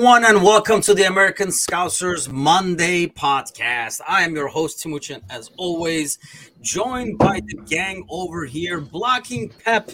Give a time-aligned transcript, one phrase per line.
[0.00, 4.00] Everyone, and welcome to the American Scousers Monday podcast.
[4.08, 6.18] I am your host, Timuchin, as always,
[6.62, 8.80] joined by the gang over here.
[8.80, 9.90] Blocking Pep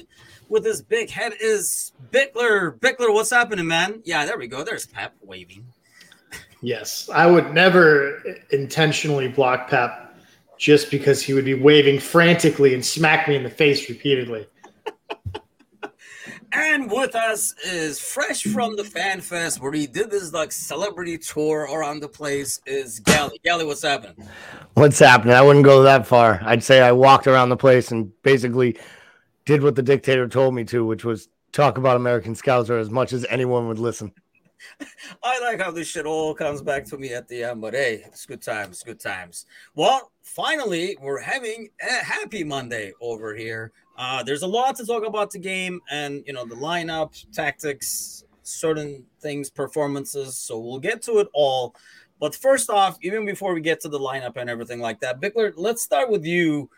[0.49, 2.79] with his big head is Bickler.
[2.79, 4.01] Bickler, what's happening, man?
[4.05, 4.63] Yeah, there we go.
[4.63, 5.67] There's Pep waving.
[6.63, 10.17] Yes, I would never intentionally block Pep
[10.57, 14.47] just because he would be waving frantically and smack me in the face repeatedly.
[16.57, 21.19] And with us is fresh from the fan fest where he did this like celebrity
[21.19, 23.39] tour around the place is Gally.
[23.45, 24.27] Gally, what's happening?
[24.73, 25.35] What's happening?
[25.35, 26.41] I wouldn't go that far.
[26.43, 28.79] I'd say I walked around the place and basically
[29.45, 33.13] did what the dictator told me to, which was talk about American Scouser as much
[33.13, 34.11] as anyone would listen.
[35.23, 38.03] I like how this shit all comes back to me at the end, but hey,
[38.07, 39.45] it's good times, good times.
[39.75, 43.73] Well, finally, we're having a happy Monday over here.
[43.97, 48.25] Uh, there's a lot to talk about the game and you know the lineup, tactics,
[48.43, 50.37] certain things, performances.
[50.37, 51.75] So we'll get to it all.
[52.21, 55.53] But first off, even before we get to the lineup and everything like that, Bickler,
[55.57, 56.71] let's start with you.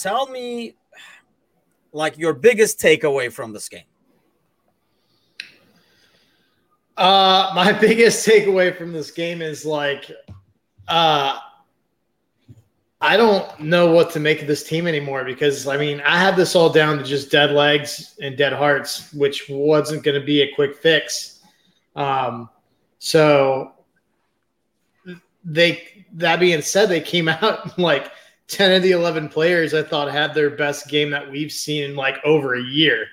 [0.00, 0.76] Tell me,
[1.92, 3.84] like your biggest takeaway from this game.
[6.96, 10.10] Uh, my biggest takeaway from this game is like,
[10.88, 11.38] uh,
[13.02, 16.36] I don't know what to make of this team anymore because I mean I had
[16.36, 20.42] this all down to just dead legs and dead hearts, which wasn't going to be
[20.42, 21.40] a quick fix.
[21.96, 22.48] Um,
[23.00, 23.72] so
[25.44, 28.12] they that being said, they came out like
[28.46, 31.96] ten of the eleven players I thought had their best game that we've seen in
[31.96, 33.08] like over a year,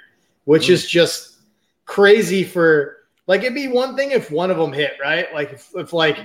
[0.45, 0.71] which mm.
[0.71, 1.39] is just
[1.85, 5.69] crazy for like it'd be one thing if one of them hit right, like if,
[5.73, 6.19] if like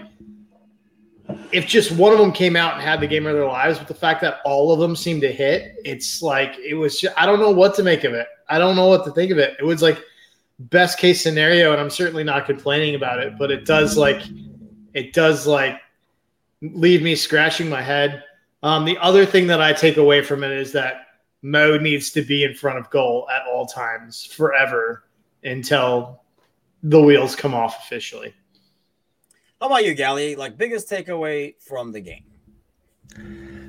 [1.52, 3.88] if just one of them came out and had the game of their lives, but
[3.88, 7.00] the fact that all of them seemed to hit, it's like it was.
[7.00, 8.26] Just, I don't know what to make of it.
[8.48, 9.56] I don't know what to think of it.
[9.58, 10.02] It was like
[10.58, 13.38] best case scenario, and I'm certainly not complaining about it.
[13.38, 14.22] But it does like
[14.92, 15.80] it does like
[16.60, 18.24] leave me scratching my head.
[18.62, 21.06] Um, the other thing that I take away from it is that
[21.42, 25.04] Mo needs to be in front of goal at all times forever
[25.42, 26.22] until
[26.82, 28.34] the wheels come off officially.
[29.60, 30.36] How about you, Gally?
[30.36, 32.24] Like biggest takeaway from the game?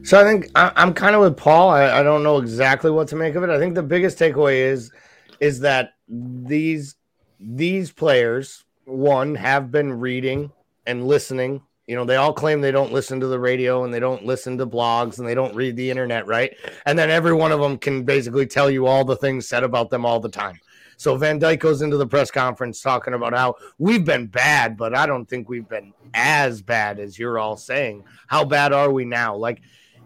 [0.03, 1.69] So I think I'm kind of with Paul.
[1.69, 3.49] I, I don't know exactly what to make of it.
[3.49, 4.91] I think the biggest takeaway is
[5.39, 6.95] is that these
[7.39, 10.51] these players one have been reading
[10.85, 11.61] and listening.
[11.87, 14.57] You know, they all claim they don't listen to the radio and they don't listen
[14.57, 16.55] to blogs and they don't read the internet, right?
[16.85, 19.91] And then every one of them can basically tell you all the things said about
[19.91, 20.59] them all the time.
[20.97, 24.95] So Van Dijk goes into the press conference talking about how we've been bad, but
[24.95, 28.03] I don't think we've been as bad as you're all saying.
[28.27, 29.35] How bad are we now?
[29.35, 29.61] Like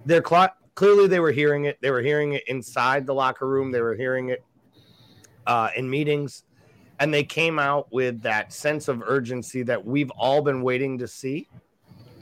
[0.05, 1.77] they're cl- clearly they were hearing it.
[1.81, 3.71] They were hearing it inside the locker room.
[3.71, 4.43] They were hearing it
[5.45, 6.43] uh, in meetings,
[6.99, 11.07] and they came out with that sense of urgency that we've all been waiting to
[11.07, 11.47] see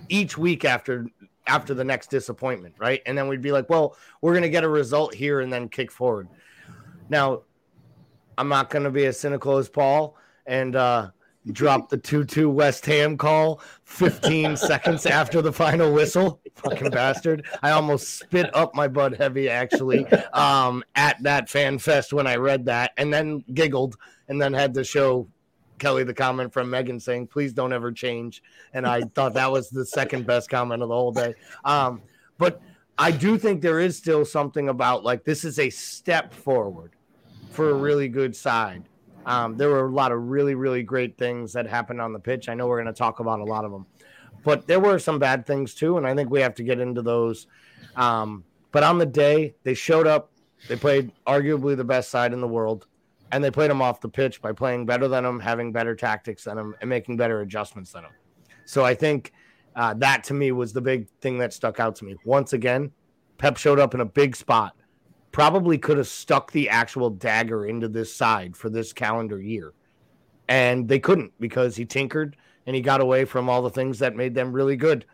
[0.09, 1.07] each week after
[1.47, 3.01] after the next disappointment, right?
[3.05, 5.69] And then we'd be like, well, we're going to get a result here and then
[5.69, 6.27] kick forward.
[7.09, 7.43] Now,
[8.37, 10.15] I'm not going to be as cynical as Paul
[10.45, 11.09] and uh,
[11.51, 16.39] drop the 2 2 West Ham call 15 seconds after the final whistle.
[16.55, 17.45] Fucking bastard.
[17.61, 22.35] I almost spit up my butt heavy, actually, um, at that fan fest when I
[22.35, 25.27] read that and then giggled and then had to show
[25.79, 28.41] Kelly the comment from Megan saying, please don't ever change.
[28.73, 31.35] And I thought that was the second best comment of the whole day.
[31.63, 32.01] Um,
[32.37, 32.61] but
[32.97, 36.96] I do think there is still something about like this is a step forward
[37.51, 38.83] for a really good side.
[39.25, 42.47] Um, there were a lot of really, really great things that happened on the pitch.
[42.47, 43.85] I know we're going to talk about a lot of them,
[44.43, 47.01] but there were some bad things too, and I think we have to get into
[47.01, 47.47] those.
[47.97, 50.31] Um, but on the day, they showed up.
[50.69, 52.87] They played arguably the best side in the world,
[53.31, 56.45] and they played them off the pitch by playing better than them, having better tactics
[56.45, 58.13] than them, and making better adjustments than them.
[58.65, 59.33] So I think
[59.75, 62.15] uh, that to me was the big thing that stuck out to me.
[62.23, 62.91] Once again,
[63.37, 64.75] Pep showed up in a big spot
[65.37, 69.71] probably could have stuck the actual dagger into this side for this calendar year.
[70.47, 72.35] And they couldn't because he tinkered
[72.65, 75.05] and he got away from all the things that made them really good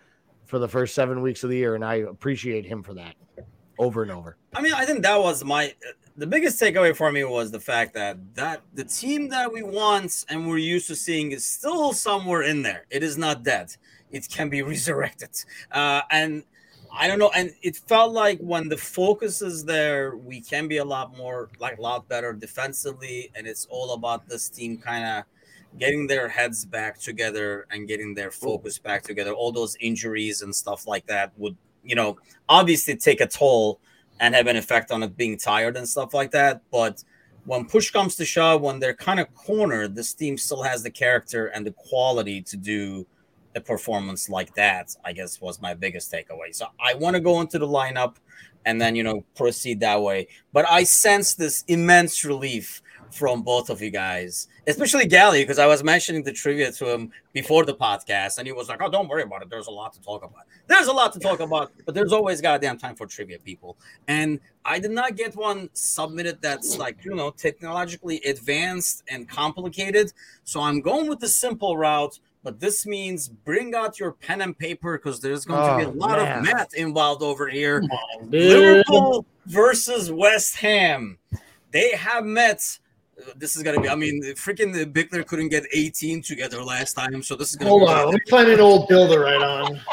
[0.46, 1.76] for the first seven weeks of the year.
[1.76, 3.16] And I appreciate him for that
[3.78, 4.38] over and over.
[4.56, 5.74] I mean, I think that was my
[6.16, 10.24] the biggest takeaway for me was the fact that that the team that we want
[10.30, 12.86] and we're used to seeing is still somewhere in there.
[12.90, 13.76] It is not dead.
[14.10, 15.32] It can be resurrected.
[15.70, 16.46] Uh, and
[16.96, 20.78] I don't know, and it felt like when the focus is there, we can be
[20.78, 25.04] a lot more, like a lot better defensively, and it's all about this team kind
[25.04, 25.24] of
[25.80, 29.32] getting their heads back together and getting their focus back together.
[29.34, 32.18] All those injuries and stuff like that would, you know,
[32.48, 33.80] obviously take a toll
[34.20, 36.62] and have an effect on it being tired and stuff like that.
[36.72, 37.04] But
[37.46, 40.92] when push comes to shove, when they're kind of cornered, this team still has the
[40.92, 43.08] character and the quality to do
[43.56, 44.96] a performance like that.
[45.04, 46.54] I guess was my biggest takeaway.
[46.54, 48.16] So I want to go into the lineup
[48.66, 50.28] and then you know proceed that way.
[50.52, 55.68] But I sense this immense relief from both of you guys, especially Gally, because I
[55.68, 59.08] was mentioning the trivia to him before the podcast, and he was like, "Oh, don't
[59.08, 59.50] worry about it.
[59.50, 60.46] There's a lot to talk about.
[60.68, 63.78] There's a lot to talk about, but there's always goddamn time for trivia, people."
[64.08, 70.12] And I did not get one submitted that's like you know technologically advanced and complicated,
[70.44, 72.20] so I'm going with the simple route.
[72.44, 75.84] But this means bring out your pen and paper because there's going oh, to be
[75.84, 76.40] a oh, lot man.
[76.40, 77.82] of math involved over here.
[77.82, 81.18] On, Liverpool versus West Ham.
[81.72, 82.78] They have met
[83.20, 83.90] uh, this is gonna be.
[83.90, 87.70] I mean, freaking the Bickler couldn't get 18 together last time, so this is gonna.
[87.70, 87.78] Be.
[87.78, 89.80] Hold on, let me find an old builder right on.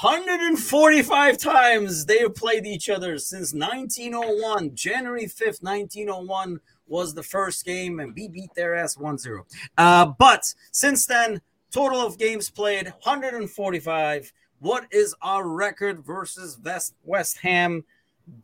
[0.00, 4.74] 145 times they have played each other since 1901.
[4.74, 6.58] January 5th, 1901
[6.90, 9.46] was the first game, and we beat their ass 1 0.
[9.78, 11.40] Uh, but since then,
[11.70, 14.32] total of games played 145.
[14.58, 17.84] What is our record versus West, West Ham?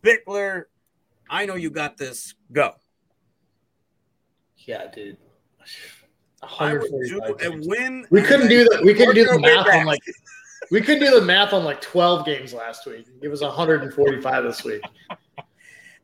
[0.02, 0.64] Bickler,
[1.28, 2.34] I know you got this.
[2.52, 2.74] Go.
[4.58, 5.18] Yeah, dude.
[6.60, 8.06] I would do a win.
[8.10, 8.82] We couldn't do that.
[8.84, 10.00] We couldn't do the math on like
[10.70, 13.06] we couldn't do the math on like 12 games last week.
[13.20, 14.82] It was 145 this week.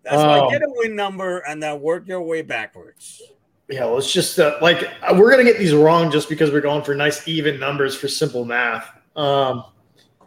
[0.02, 3.22] That's um, why get a win number and then work your way backwards.
[3.68, 6.60] Yeah, well, it's just uh, like uh, we're gonna get these wrong just because we're
[6.60, 8.90] going for nice even numbers for simple math.
[9.16, 9.64] Um,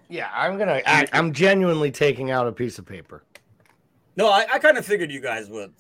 [0.10, 0.81] yeah, I'm gonna.
[0.86, 3.24] I, am genuinely taking out a piece of paper.
[4.16, 5.74] No, I, I kind of figured you guys would.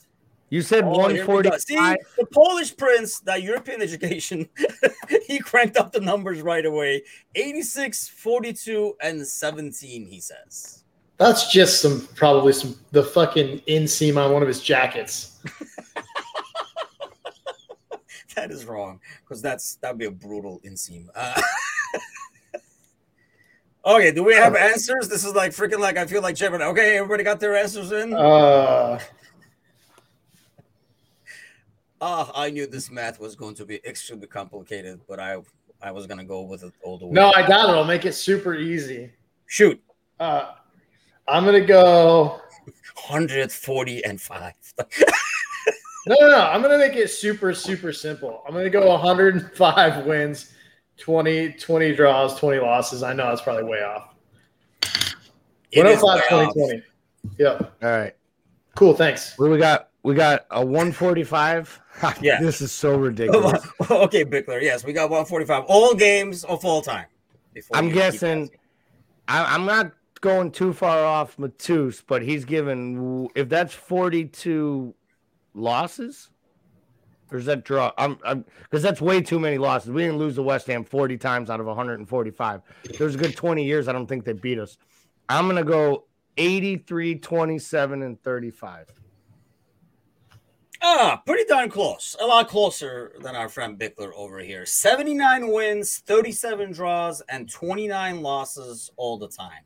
[0.49, 1.49] You said oh, 140.
[1.59, 4.47] See, the Polish prince, that European education,
[5.27, 7.03] he cranked up the numbers right away
[7.33, 10.84] 86, 42, and 17, he says.
[11.17, 15.39] That's just some, probably some, the fucking inseam on one of his jackets.
[18.35, 21.07] that is wrong because that's, that'd be a brutal inseam.
[21.15, 21.41] Uh,
[23.85, 25.07] okay, do we have answers?
[25.07, 26.65] This is like freaking like, I feel like Jeopardy.
[26.65, 28.13] Okay, everybody got their answers in?
[28.13, 28.99] Uh,
[32.01, 35.37] Ah, I knew this math was going to be extremely complicated, but I
[35.81, 37.13] I was gonna go with it all the way.
[37.13, 37.71] No, I got it.
[37.71, 39.11] I'll make it super easy.
[39.47, 39.81] Shoot.
[40.19, 40.51] Uh,
[41.27, 42.39] I'm gonna go
[43.07, 44.53] 140 and five.
[46.07, 46.41] no, no, no.
[46.41, 48.43] I'm gonna make it super, super simple.
[48.47, 50.53] I'm gonna go 105 wins,
[50.97, 53.03] 20, 20 draws, 20 losses.
[53.03, 54.13] I know that's probably way off.
[55.73, 56.83] 105, 20, 20.
[57.37, 57.77] Yep.
[57.83, 58.15] All right.
[58.75, 58.93] Cool.
[58.93, 59.37] Thanks.
[59.37, 59.89] What do we got?
[60.03, 61.81] We got a 145.
[62.21, 63.65] yeah, this is so ridiculous.
[63.89, 64.61] okay, Bickler.
[64.61, 65.63] Yes, we got 145.
[65.67, 67.05] All games of all time.
[67.73, 68.51] I'm guessing.
[69.27, 69.91] I, am not
[70.25, 74.95] going too far off Matus, but he's given if that's 42
[75.53, 76.31] losses,
[77.31, 77.91] or is that draw?
[77.99, 78.17] I'm
[78.63, 79.91] because that's way too many losses.
[79.91, 82.61] We didn't lose the West Ham 40 times out of 145.
[82.97, 83.87] There was a good 20 years.
[83.87, 84.79] I don't think they beat us.
[85.29, 86.05] I'm gonna go
[86.37, 88.87] 83, 27, and 35.
[90.81, 92.15] Ah, pretty darn close.
[92.19, 94.65] A lot closer than our friend Bickler over here.
[94.65, 99.61] 79 wins, 37 draws, and 29 losses all the time.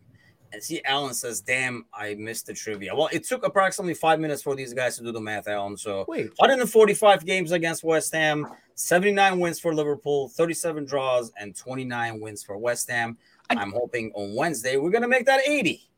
[0.51, 2.95] And see, Alan says, damn, I missed the trivia.
[2.95, 5.77] Well, it took approximately five minutes for these guys to do the math, Alan.
[5.77, 6.31] So Wait.
[6.37, 12.57] 145 games against West Ham, 79 wins for Liverpool, 37 draws, and 29 wins for
[12.57, 13.17] West Ham.
[13.51, 15.88] I'm hoping on Wednesday we're going to make that 80.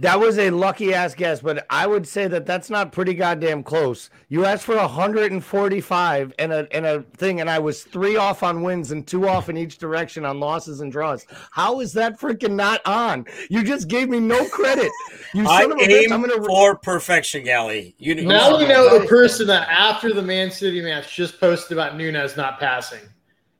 [0.00, 3.62] That was a lucky ass guess, but I would say that that's not pretty goddamn
[3.62, 4.10] close.
[4.28, 8.62] You asked for 145 and a and a thing, and I was three off on
[8.62, 11.26] wins and two off in each direction on losses and draws.
[11.50, 13.26] How is that freaking not on?
[13.50, 14.90] You just gave me no credit.
[15.34, 16.10] You I son of a bitch.
[16.10, 17.94] I'm gonna for perfection, Galley.
[17.98, 21.96] You now we know the person that after the Man City match just posted about
[21.96, 23.00] Nunez not passing.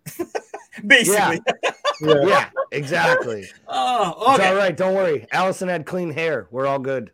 [0.86, 1.40] Basically.
[1.62, 1.72] Yeah.
[2.00, 2.26] yeah.
[2.26, 3.48] yeah, exactly.
[3.68, 4.42] Oh, okay.
[4.42, 4.76] It's all right.
[4.76, 5.26] Don't worry.
[5.32, 6.46] Alisson had clean hair.
[6.50, 7.10] We're all good.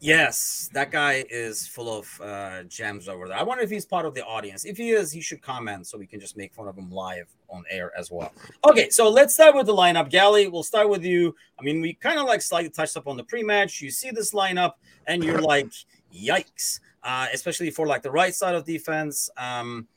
[0.00, 3.36] Yes, that guy is full of uh, gems over there.
[3.36, 4.64] I wonder if he's part of the audience.
[4.64, 7.26] If he is, he should comment so we can just make fun of him live
[7.48, 8.32] on air as well.
[8.64, 10.08] Okay, so let's start with the lineup.
[10.08, 11.34] Gally, we'll start with you.
[11.58, 13.80] I mean, we kind of like slightly touched up on the pre-match.
[13.80, 14.74] You see this lineup,
[15.08, 15.72] and you're like,
[16.14, 19.30] "Yikes!" Uh, especially for like the right side of defense.
[19.36, 19.88] Um,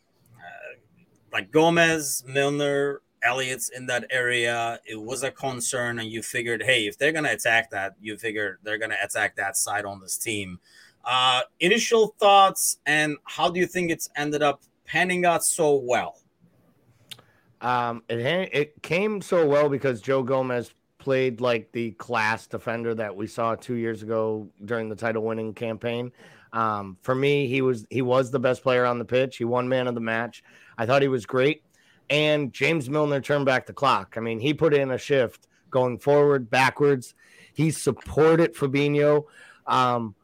[1.31, 4.79] like Gomez, Milner, Elliott's in that area.
[4.85, 8.59] It was a concern, and you figured, hey, if they're gonna attack that, you figure
[8.63, 10.59] they're gonna attack that side on this team.
[11.05, 16.17] Uh, initial thoughts, and how do you think it's ended up panning out so well?
[17.61, 23.15] Um, it it came so well because Joe Gomez played like the class defender that
[23.15, 26.11] we saw two years ago during the title winning campaign.
[26.53, 29.38] Um, for me, he was he was the best player on the pitch.
[29.38, 30.43] He won man of the match.
[30.81, 31.63] I thought he was great.
[32.09, 34.15] And James Milner turned back the clock.
[34.17, 37.13] I mean, he put in a shift going forward, backwards.
[37.53, 39.25] He supported Fabinho.
[39.67, 40.15] Um,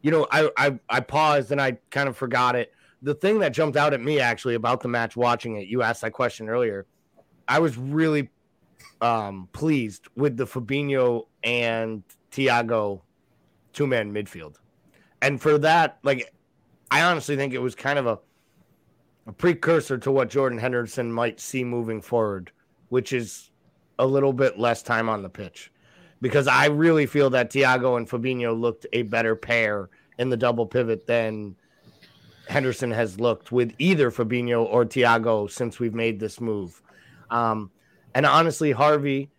[0.00, 2.72] you know, I, I I paused and I kind of forgot it.
[3.02, 6.00] The thing that jumped out at me actually about the match watching it, you asked
[6.00, 6.86] that question earlier.
[7.46, 8.30] I was really
[9.00, 13.02] um, pleased with the Fabinho and Thiago
[13.72, 14.56] two man midfield.
[15.20, 16.32] And for that, like,
[16.90, 18.18] I honestly think it was kind of a,
[19.26, 22.52] a precursor to what Jordan Henderson might see moving forward,
[22.88, 23.50] which is
[23.98, 25.72] a little bit less time on the pitch.
[26.20, 30.66] Because I really feel that Thiago and Fabinho looked a better pair in the double
[30.66, 31.56] pivot than
[32.48, 36.80] Henderson has looked with either Fabinho or Thiago since we've made this move.
[37.30, 37.70] Um,
[38.14, 39.30] and honestly, Harvey,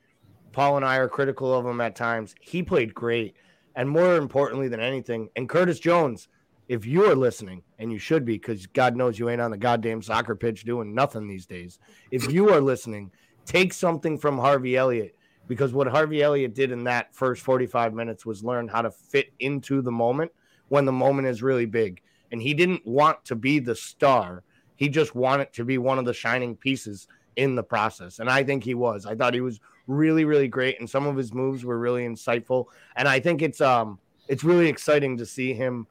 [0.51, 2.36] Paul and I are critical of him at times.
[2.41, 3.36] He played great.
[3.75, 6.27] And more importantly than anything, and Curtis Jones,
[6.67, 9.57] if you are listening, and you should be, because God knows you ain't on the
[9.57, 11.79] goddamn soccer pitch doing nothing these days.
[12.12, 13.12] If you are listening,
[13.45, 15.15] take something from Harvey Elliott,
[15.47, 19.31] because what Harvey Elliott did in that first 45 minutes was learn how to fit
[19.39, 20.31] into the moment
[20.67, 22.01] when the moment is really big.
[22.31, 24.43] And he didn't want to be the star,
[24.75, 27.07] he just wanted to be one of the shining pieces
[27.38, 28.19] in the process.
[28.19, 29.05] And I think he was.
[29.05, 30.79] I thought he was really, really great.
[30.79, 32.65] And some of his moves were really insightful.
[32.95, 35.88] And I think it's um it's really exciting to see him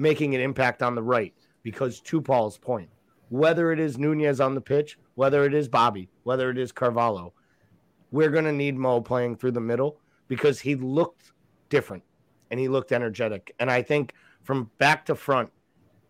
[0.00, 2.88] making an impact on the right because to Paul's point,
[3.28, 7.32] whether it is Nunez on the pitch, whether it is Bobby, whether it is Carvalho,
[8.10, 11.32] we're gonna need Mo playing through the middle because he looked
[11.68, 12.02] different
[12.50, 13.54] and he looked energetic.
[13.60, 15.50] And I think from back to front,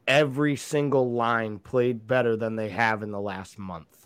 [0.06, 3.99] every single line played better than they have in the last month.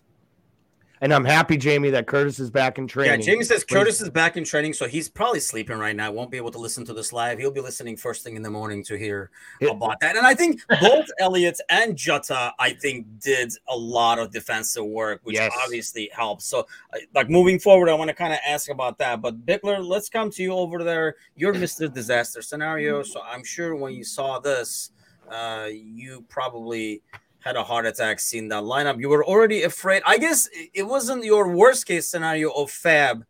[1.00, 3.20] And I'm happy, Jamie, that Curtis is back in training.
[3.20, 6.10] Yeah, Jamie says Curtis is back in training, so he's probably sleeping right now.
[6.12, 7.38] Won't be able to listen to this live.
[7.38, 10.16] He'll be listening first thing in the morning to hear about that.
[10.16, 15.20] And I think both Elliott and Jota, I think, did a lot of defensive work,
[15.24, 15.52] which yes.
[15.64, 16.44] obviously helps.
[16.44, 19.20] So, uh, like moving forward, I want to kind of ask about that.
[19.20, 21.16] But Bickler, let's come to you over there.
[21.34, 21.92] You're Mr.
[21.92, 24.92] Disaster Scenario, so I'm sure when you saw this,
[25.30, 27.02] uh, you probably
[27.44, 28.98] had a heart attack seeing that lineup.
[28.98, 30.02] You were already afraid.
[30.06, 33.26] I guess it wasn't your worst case scenario of Fab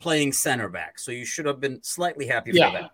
[0.00, 2.70] playing center back, so you should have been slightly happy yeah.
[2.70, 2.90] for that.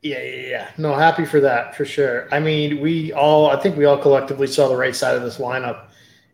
[0.00, 0.68] Yeah, yeah, yeah.
[0.78, 2.28] No, happy for that for sure.
[2.32, 5.36] I mean, we all, I think we all collectively saw the right side of this
[5.36, 5.88] lineup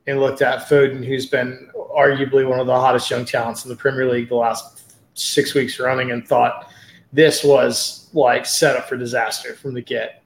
[0.06, 3.76] and looked at Foden, who's been arguably one of the hottest young talents in the
[3.76, 6.70] Premier League the last six weeks running, and thought
[7.12, 10.19] this was like set up for disaster from the get.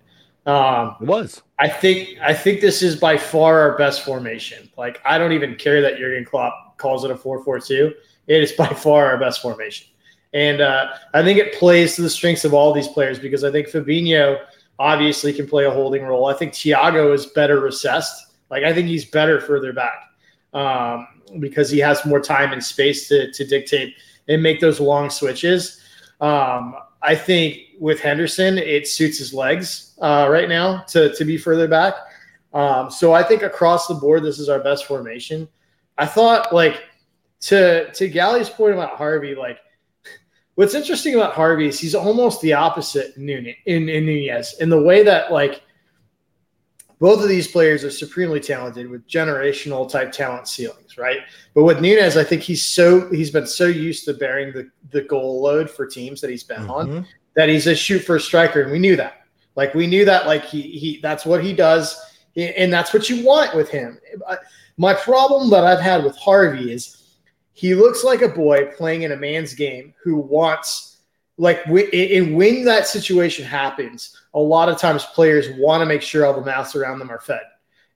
[0.47, 1.43] Um, it was.
[1.59, 4.71] I think I think this is by far our best formation.
[4.77, 7.95] Like I don't even care that Jurgen Klopp calls it a four-four-two.
[8.27, 9.89] It is by far our best formation,
[10.33, 13.51] and uh, I think it plays to the strengths of all these players because I
[13.51, 14.39] think Fabinho
[14.79, 16.27] obviously can play a holding role.
[16.27, 18.35] I think Thiago is better recessed.
[18.51, 20.11] Like I think he's better further back
[20.53, 21.07] um,
[21.39, 23.95] because he has more time and space to to dictate
[24.29, 25.81] and make those long switches.
[26.21, 31.37] Um, I think with Henderson, it suits his legs uh, right now to, to be
[31.37, 31.95] further back.
[32.55, 35.49] Um, so I think across the board, this is our best formation.
[35.99, 36.83] I thought like
[37.43, 39.59] to to Gally's point about Harvey, like
[40.55, 44.81] what's interesting about Harvey is he's almost the opposite in, in, in Nunez in the
[44.81, 45.63] way that like
[47.01, 51.19] both of these players are supremely talented with generational type talent ceilings, right?
[51.55, 55.03] But with Nunez, I think he's so he's been so used to bearing the, the
[55.03, 56.71] goal load for teams that he's been mm-hmm.
[56.71, 59.27] on that he's a shoot first striker, and we knew that.
[59.57, 61.99] Like we knew that, like he he that's what he does,
[62.37, 63.99] and that's what you want with him.
[64.77, 67.19] My problem that I've had with Harvey is
[67.53, 70.94] he looks like a boy playing in a man's game who wants
[71.37, 76.25] like when, when that situation happens, a lot of times players want to make sure
[76.25, 77.43] all the mouths around them are fed.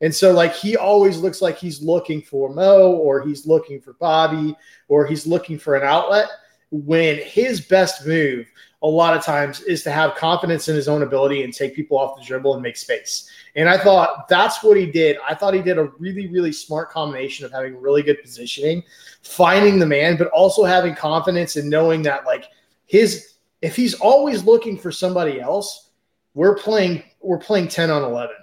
[0.01, 3.95] And so, like, he always looks like he's looking for Mo or he's looking for
[3.95, 6.29] Bobby or he's looking for an outlet
[6.71, 8.47] when his best move,
[8.83, 11.99] a lot of times, is to have confidence in his own ability and take people
[11.99, 13.29] off the dribble and make space.
[13.57, 15.17] And I thought that's what he did.
[15.29, 18.85] I thought he did a really, really smart combination of having really good positioning,
[19.23, 22.45] finding the man, but also having confidence and knowing that, like,
[22.89, 25.91] his if he's always looking for somebody else,
[26.35, 28.35] we're playing we're playing 10 on 11.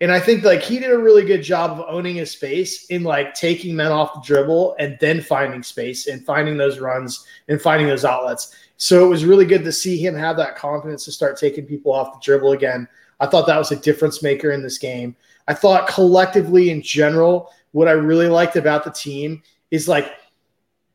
[0.00, 3.04] And I think like he did a really good job of owning his space in
[3.04, 7.60] like taking men off the dribble and then finding space and finding those runs and
[7.60, 8.54] finding those outlets.
[8.76, 11.92] So it was really good to see him have that confidence to start taking people
[11.92, 12.88] off the dribble again.
[13.20, 15.16] I thought that was a difference maker in this game.
[15.46, 20.12] I thought collectively in general, what I really liked about the team is like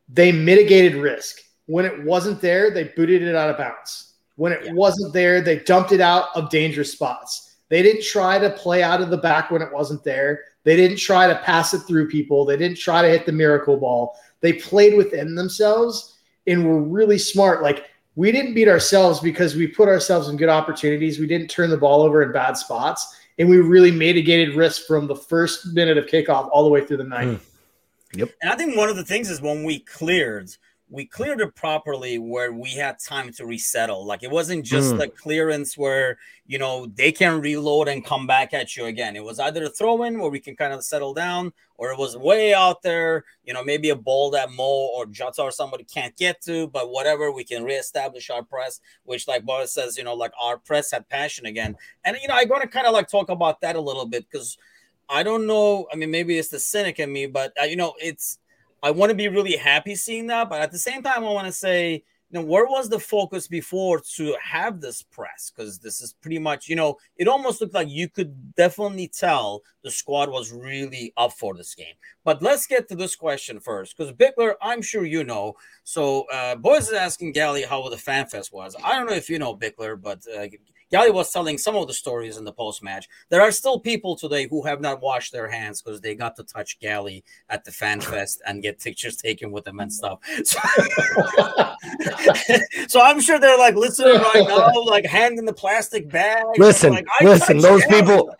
[0.09, 1.39] they mitigated risk.
[1.69, 4.13] When it wasn't there, they booted it out of bounds.
[4.37, 4.73] When it yeah.
[4.73, 7.57] wasn't there, they dumped it out of dangerous spots.
[7.69, 10.45] They didn't try to play out of the back when it wasn't there.
[10.63, 12.43] They didn't try to pass it through people.
[12.43, 14.17] They didn't try to hit the miracle ball.
[14.41, 17.61] They played within themselves and were really smart.
[17.61, 17.85] Like
[18.15, 21.19] we didn't beat ourselves because we put ourselves in good opportunities.
[21.19, 23.15] We didn't turn the ball over in bad spots.
[23.37, 26.97] And we really mitigated risk from the first minute of kickoff all the way through
[26.97, 27.43] the ninth.
[28.15, 28.19] Mm.
[28.21, 28.29] Yep.
[28.41, 30.49] And I think one of the things is when we cleared–
[30.91, 34.05] we cleared it properly where we had time to resettle.
[34.05, 35.15] Like it wasn't just mm.
[35.15, 36.17] clearance where
[36.47, 39.15] you know they can reload and come back at you again.
[39.15, 41.99] It was either a throw in where we can kind of settle down, or it
[41.99, 45.83] was way out there, you know, maybe a ball that Mo or Jota or somebody
[45.83, 50.03] can't get to, but whatever, we can reestablish our press, which like Boris says, you
[50.03, 51.77] know, like our press had passion again.
[52.03, 54.25] And you know, I want to kind of like talk about that a little bit
[54.29, 54.57] because
[55.07, 55.87] I don't know.
[55.93, 58.39] I mean, maybe it's the cynic in me, but uh, you know, it's
[58.81, 61.47] I want to be really happy seeing that, but at the same time, I want
[61.47, 65.51] to say, you know, where was the focus before to have this press?
[65.53, 69.61] Because this is pretty much, you know, it almost looked like you could definitely tell
[69.83, 71.95] the squad was really up for this game.
[72.23, 75.55] But let's get to this question first, because Bickler, I'm sure you know.
[75.83, 78.75] So, uh, boys is asking Gally how the fan fest was.
[78.83, 80.45] I don't know if you know Bickler, but uh,
[80.91, 83.07] Gally was telling some of the stories in the post match.
[83.29, 86.43] There are still people today who have not washed their hands because they got to
[86.43, 90.19] touch Gally at the fan fest and get pictures taken with them and stuff.
[90.45, 90.59] So,
[92.87, 96.43] so I'm sure they're like listening right now, like hand in the plastic bag.
[96.57, 98.01] Listen, like, listen, those Gally.
[98.01, 98.35] people.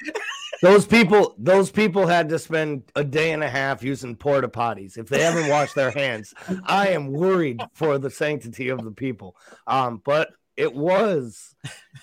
[0.62, 4.98] Those people, those people had to spend a day and a half using porta potties.
[4.98, 6.34] If they haven't washed their hands,
[6.66, 9.38] I am worried for the sanctity of the people.
[9.68, 11.56] Um, but it was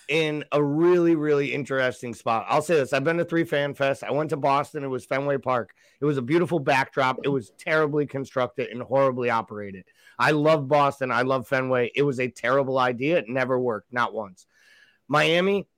[0.09, 2.47] in a really, really interesting spot.
[2.49, 4.03] I'll say this I've been to three fan fests.
[4.03, 4.83] I went to Boston.
[4.83, 5.75] It was Fenway Park.
[6.01, 7.19] It was a beautiful backdrop.
[7.23, 9.85] It was terribly constructed and horribly operated.
[10.19, 11.13] I love Boston.
[11.13, 11.93] I love Fenway.
[11.95, 13.19] It was a terrible idea.
[13.19, 14.47] It never worked, not once.
[15.07, 15.69] Miami,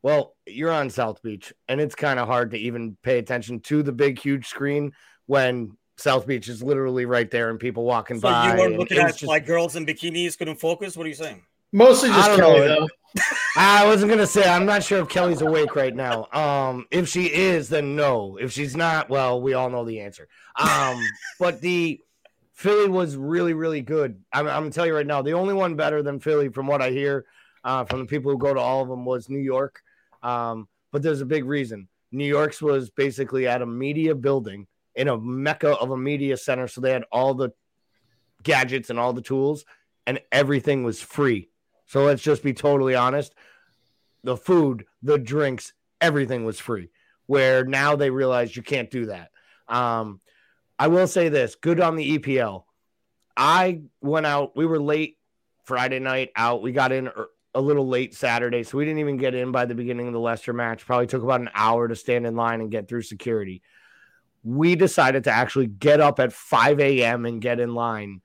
[0.00, 3.82] well, you're on South Beach, and it's kind of hard to even pay attention to
[3.82, 4.92] the big, huge screen
[5.26, 8.54] when South Beach is literally right there and people walking so by.
[8.54, 9.24] You were looking at just...
[9.24, 10.96] like girls in bikinis couldn't focus.
[10.96, 11.42] What are you saying?
[11.76, 12.66] Mostly just Kelly, know.
[12.66, 12.88] though.
[13.54, 14.48] I wasn't gonna say.
[14.48, 16.26] I'm not sure if Kelly's awake right now.
[16.32, 18.38] Um, if she is, then no.
[18.40, 20.26] If she's not, well, we all know the answer.
[20.58, 20.98] Um,
[21.38, 22.00] but the
[22.54, 24.18] Philly was really, really good.
[24.32, 26.80] I'm, I'm gonna tell you right now, the only one better than Philly, from what
[26.80, 27.26] I hear
[27.62, 29.82] uh, from the people who go to all of them, was New York.
[30.22, 31.88] Um, but there's a big reason.
[32.10, 36.68] New York's was basically at a media building in a mecca of a media center,
[36.68, 37.50] so they had all the
[38.42, 39.66] gadgets and all the tools,
[40.06, 41.50] and everything was free
[41.86, 43.34] so let's just be totally honest.
[44.24, 46.90] The food, the drinks, everything was free.
[47.26, 49.30] Where now they realize you can't do that.
[49.68, 50.20] Um,
[50.78, 52.64] I will say this good on the EPL.
[53.36, 55.18] I went out, we were late
[55.64, 56.62] Friday night out.
[56.62, 57.10] We got in
[57.54, 60.20] a little late Saturday, so we didn't even get in by the beginning of the
[60.20, 60.86] Leicester match.
[60.86, 63.62] Probably took about an hour to stand in line and get through security.
[64.44, 67.26] We decided to actually get up at 5 a.m.
[67.26, 68.20] and get in line.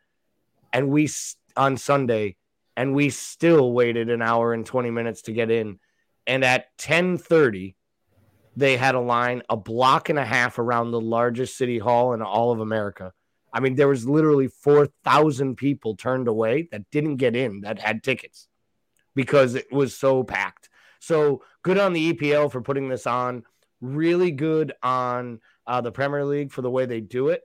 [0.72, 1.10] And we
[1.58, 2.36] on Sunday
[2.82, 5.78] and we still waited an hour and 20 minutes to get in.
[6.26, 7.76] And at 10:30,
[8.58, 12.24] they had a line a block and a half around the largest city hall in
[12.24, 13.14] all of America.
[13.54, 18.02] I mean, there was literally 4,000 people turned away that didn't get in that had
[18.02, 18.48] tickets
[19.14, 20.68] because it was so packed.
[21.00, 23.44] So good on the EPL for putting this on.
[23.80, 27.44] Really good on uh, the Premier League for the way they do it.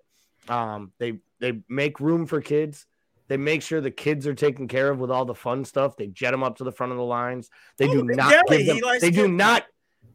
[0.49, 2.87] Um, they they make room for kids.
[3.29, 5.97] They make sure the kids are taken care of with all the fun stuff.
[5.97, 7.51] They jet them up to the front of the lines.
[7.77, 8.81] They oh, do not give them.
[9.01, 9.67] They do not.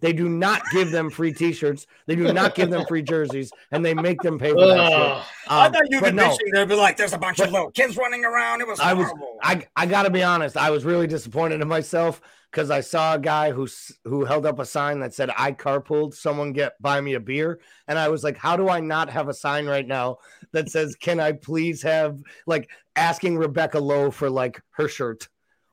[0.02, 1.86] They do not give them free T-shirts.
[2.08, 4.92] They do not give them free jerseys, and they make them pay for that.
[4.92, 7.72] Um, I thought you could no, they'd be like, "There's a bunch but, of little
[7.72, 9.18] kids running around." It was I horrible.
[9.18, 9.40] was.
[9.44, 10.58] I I got to be honest.
[10.58, 12.20] I was really disappointed in myself
[12.52, 13.68] because I saw a guy who
[14.04, 17.60] who held up a sign that said "I carpooled." Someone get buy me a beer,
[17.88, 20.18] and I was like, "How do I not have a sign right now
[20.52, 25.28] that says Can I please have like asking Rebecca Lowe for like her shirt,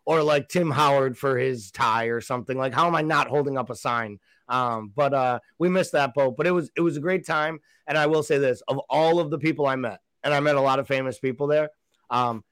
[0.05, 2.57] or like Tim Howard for his tie or something?
[2.57, 6.15] Like, how am I not holding up a sign?" Um, but uh, we missed that
[6.15, 6.37] boat.
[6.37, 9.21] But it was it was a great time, and I will say this: of all
[9.21, 11.71] of the people I met, and I met a lot of famous people there.
[12.11, 12.45] Um,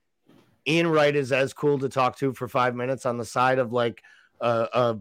[0.66, 3.72] Ian Wright is as cool to talk to for five minutes on the side of
[3.72, 4.02] like
[4.40, 4.94] uh, uh,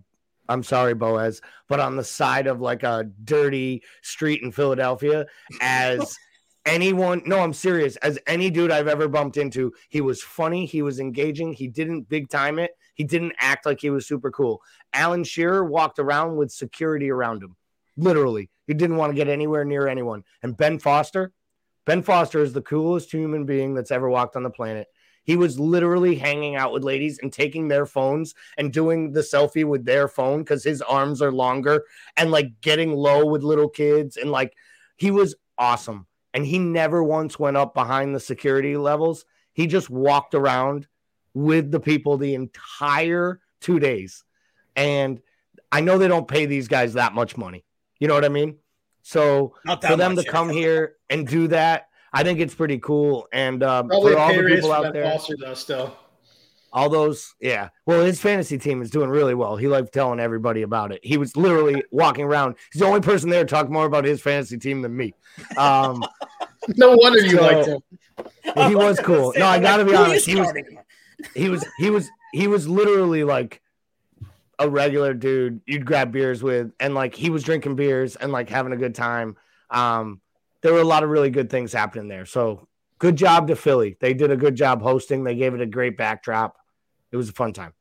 [0.47, 5.25] I'm sorry, Boaz, but on the side of like a dirty street in Philadelphia
[5.61, 6.17] as
[6.65, 7.21] anyone.
[7.25, 7.95] No, I'm serious.
[7.97, 10.65] As any dude I've ever bumped into, he was funny.
[10.65, 11.53] He was engaging.
[11.53, 12.71] He didn't big time it.
[12.95, 14.61] He didn't act like he was super cool.
[14.93, 17.55] Alan Shearer walked around with security around him.
[17.97, 20.23] Literally, he didn't want to get anywhere near anyone.
[20.43, 21.33] And Ben Foster,
[21.85, 24.87] Ben Foster is the coolest human being that's ever walked on the planet.
[25.23, 29.65] He was literally hanging out with ladies and taking their phones and doing the selfie
[29.65, 31.83] with their phone because his arms are longer
[32.15, 34.17] and like getting low with little kids.
[34.17, 34.53] And like
[34.97, 36.05] he was awesome.
[36.35, 39.25] And he never once went up behind the security levels.
[39.53, 40.85] He just walked around
[41.33, 44.25] with the people the entire two days.
[44.75, 45.21] And
[45.71, 47.63] I know they don't pay these guys that much money.
[47.99, 48.57] You know what I mean?
[49.01, 53.27] So for them much, to come here and do that, I think it's pretty cool.
[53.31, 55.95] And uh, for all the people out there, Foster, though, still.
[56.75, 57.69] All those, yeah.
[57.85, 59.55] Well, his fantasy team is doing really well.
[59.55, 60.99] He liked telling everybody about it.
[61.05, 62.57] He was literally walking around.
[62.73, 65.13] He's the only person there to talk more about his fantasy team than me.
[65.55, 66.03] Um,
[66.75, 67.81] no wonder you so, liked him.
[68.67, 69.33] He was cool.
[69.37, 70.25] No, I got to be honest.
[70.25, 70.51] He was,
[71.33, 73.61] he was, he was, he was literally like
[74.59, 78.49] a regular dude you'd grab beers with, and like he was drinking beers and like
[78.49, 79.37] having a good time.
[79.69, 80.19] Um,
[80.61, 82.25] there were a lot of really good things happening there.
[82.25, 82.67] So
[82.99, 83.95] good job to Philly.
[84.01, 85.23] They did a good job hosting.
[85.23, 86.57] They gave it a great backdrop.
[87.15, 87.71] It was a fun time.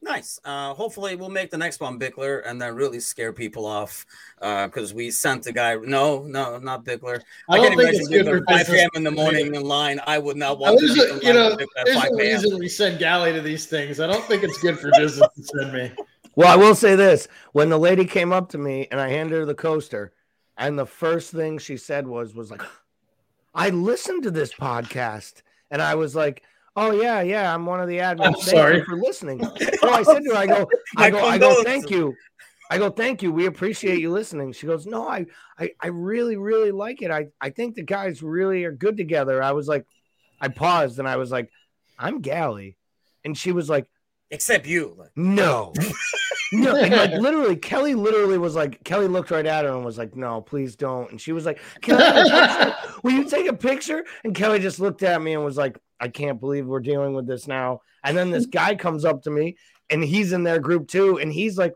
[0.00, 0.38] Nice.
[0.44, 4.06] Uh, hopefully, we'll make the next one Bickler and then really scare people off
[4.38, 5.74] because uh, we sent the guy.
[5.74, 7.20] No, no, not Bickler.
[7.48, 8.88] I, I don't think it's good for 5 a.m.
[8.94, 10.00] in the morning in line.
[10.06, 10.86] I would not want to.
[10.86, 13.98] A, you know, there's a reason we send Galley to these things.
[13.98, 15.92] I don't think it's good for business to send me.
[16.36, 19.34] Well, I will say this: when the lady came up to me and I handed
[19.34, 20.12] her the coaster,
[20.56, 22.62] and the first thing she said was, "Was like,
[23.52, 26.44] I listened to this podcast," and I was like
[26.76, 27.52] Oh yeah, yeah.
[27.52, 28.20] I'm one of the admins.
[28.20, 29.40] Oh, I'm sorry for listening.
[29.82, 31.64] Oh, I said to her, I go, I go, I go.
[31.64, 32.14] Thank you.
[32.70, 33.32] I go, thank you.
[33.32, 34.52] We appreciate you listening.
[34.52, 35.24] She goes, no, I,
[35.58, 37.10] I, I really, really like it.
[37.10, 39.42] I, I think the guys really are good together.
[39.42, 39.86] I was like,
[40.40, 41.50] I paused and I was like,
[41.98, 42.76] I'm Galley,
[43.24, 43.86] and she was like,
[44.30, 45.04] except you.
[45.16, 45.72] No.
[46.52, 49.98] no, and like literally, Kelly literally was like, Kelly looked right at her and was
[49.98, 54.58] like, "No, please don't." And she was like, "Will you take a picture?" And Kelly
[54.58, 57.82] just looked at me and was like, "I can't believe we're dealing with this now."
[58.02, 59.56] And then this guy comes up to me,
[59.88, 61.74] and he's in their group too, and he's like,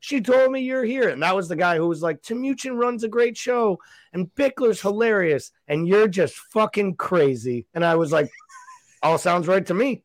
[0.00, 3.04] "She told me you're here," and that was the guy who was like, "Timuchin runs
[3.04, 3.78] a great show,
[4.12, 8.30] and Bickler's hilarious, and you're just fucking crazy." And I was like,
[9.02, 10.02] "All sounds right to me."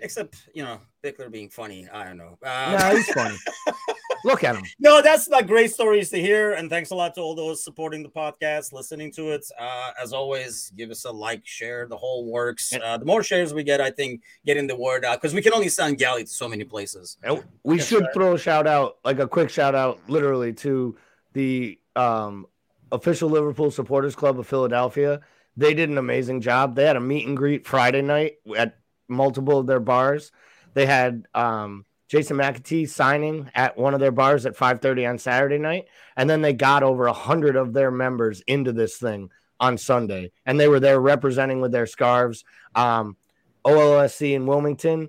[0.00, 1.88] Except, you know, Bickler being funny.
[1.92, 2.36] I don't know.
[2.42, 3.36] Um, no, he's funny.
[4.24, 4.64] Look at him.
[4.80, 6.54] No, that's like great stories to hear.
[6.54, 9.46] And thanks a lot to all those supporting the podcast, listening to it.
[9.58, 12.72] Uh, as always, give us a like, share, the whole works.
[12.72, 15.52] Uh, the more shares we get, I think, getting the word out because we can
[15.52, 17.18] only send Galley to so many places.
[17.22, 18.14] And we should right.
[18.14, 20.96] throw a shout out, like a quick shout out, literally to
[21.34, 22.46] the um,
[22.90, 25.20] official Liverpool Supporters Club of Philadelphia.
[25.56, 26.74] They did an amazing job.
[26.74, 30.32] They had a meet and greet Friday night at multiple of their bars.
[30.76, 35.56] They had um, Jason McAteer signing at one of their bars at 5:30 on Saturday
[35.56, 35.86] night,
[36.18, 40.60] and then they got over hundred of their members into this thing on Sunday, and
[40.60, 42.44] they were there representing with their scarves.
[42.74, 43.16] Um,
[43.64, 45.08] OLSC in Wilmington,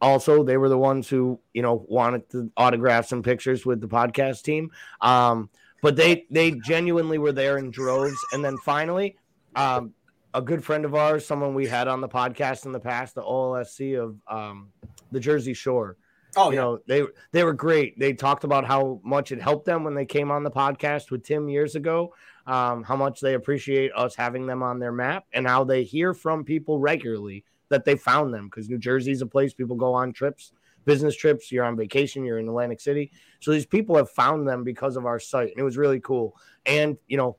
[0.00, 3.88] also they were the ones who you know wanted to autograph some pictures with the
[3.88, 4.70] podcast team.
[5.00, 5.50] Um,
[5.82, 9.16] but they they genuinely were there in droves, and then finally,
[9.56, 9.94] um,
[10.32, 13.22] a good friend of ours, someone we had on the podcast in the past, the
[13.22, 14.68] OLSC of um,
[15.12, 15.96] the Jersey Shore.
[16.36, 16.60] Oh, you yeah.
[16.60, 17.98] know they they were great.
[17.98, 21.24] They talked about how much it helped them when they came on the podcast with
[21.24, 22.14] Tim years ago.
[22.46, 26.14] Um, how much they appreciate us having them on their map, and how they hear
[26.14, 29.92] from people regularly that they found them because New Jersey is a place people go
[29.92, 30.52] on trips,
[30.84, 31.50] business trips.
[31.50, 32.24] You're on vacation.
[32.24, 35.58] You're in Atlantic City, so these people have found them because of our site, and
[35.58, 36.36] it was really cool.
[36.66, 37.36] And you know,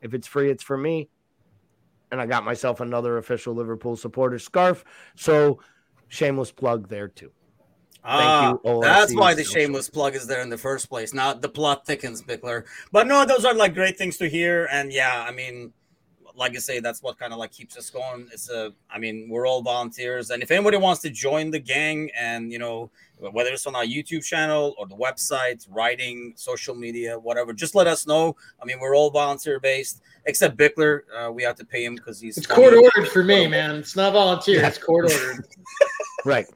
[0.00, 1.08] if it's free, it's for me
[2.12, 4.84] and I got myself another official Liverpool supporter scarf.
[5.16, 5.60] So
[6.12, 7.32] shameless plug there too.
[8.04, 11.14] Ah, that's why the shameless plug is there in the first place.
[11.14, 12.64] Not the plot thickens, Bickler.
[12.90, 14.68] But no, those are like great things to hear.
[14.72, 15.72] And yeah, I mean,
[16.34, 18.28] like I say, that's what kind of like keeps us going.
[18.32, 22.10] It's a, I mean, we're all volunteers, and if anybody wants to join the gang,
[22.18, 27.18] and you know, whether it's on our YouTube channel or the website, writing, social media,
[27.18, 28.36] whatever, just let us know.
[28.60, 31.02] I mean, we're all volunteer based, except Bickler.
[31.16, 33.76] Uh, we have to pay him because he's it's court ordered for me, man.
[33.76, 35.44] It's not volunteer; it's court ordered.
[36.24, 36.46] right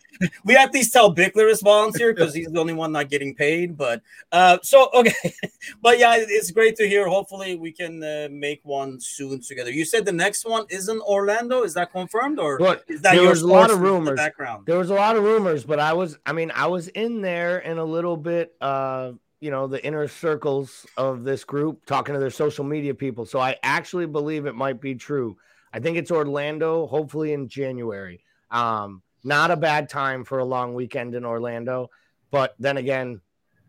[0.45, 3.77] we at least tell Bickler is volunteer because he's the only one not getting paid.
[3.77, 4.03] But
[4.33, 5.35] uh, so okay,
[5.83, 7.09] but yeah, it's great to hear.
[7.09, 9.71] Hopefully, we can uh, make one soon together.
[9.71, 11.63] You said the next one is in Orlando.
[11.63, 14.17] Is that confirmed or is that there was a lot of rumors?
[14.17, 17.21] background there was a lot of rumors, but I was, I mean, I was in
[17.21, 18.55] there in a little bit.
[18.61, 23.27] Uh, you know the inner circles of this group talking to their social media people
[23.27, 25.37] so i actually believe it might be true
[25.75, 30.75] i think it's orlando hopefully in january um not a bad time for a long
[30.75, 31.91] weekend in Orlando.
[32.31, 33.21] But then again,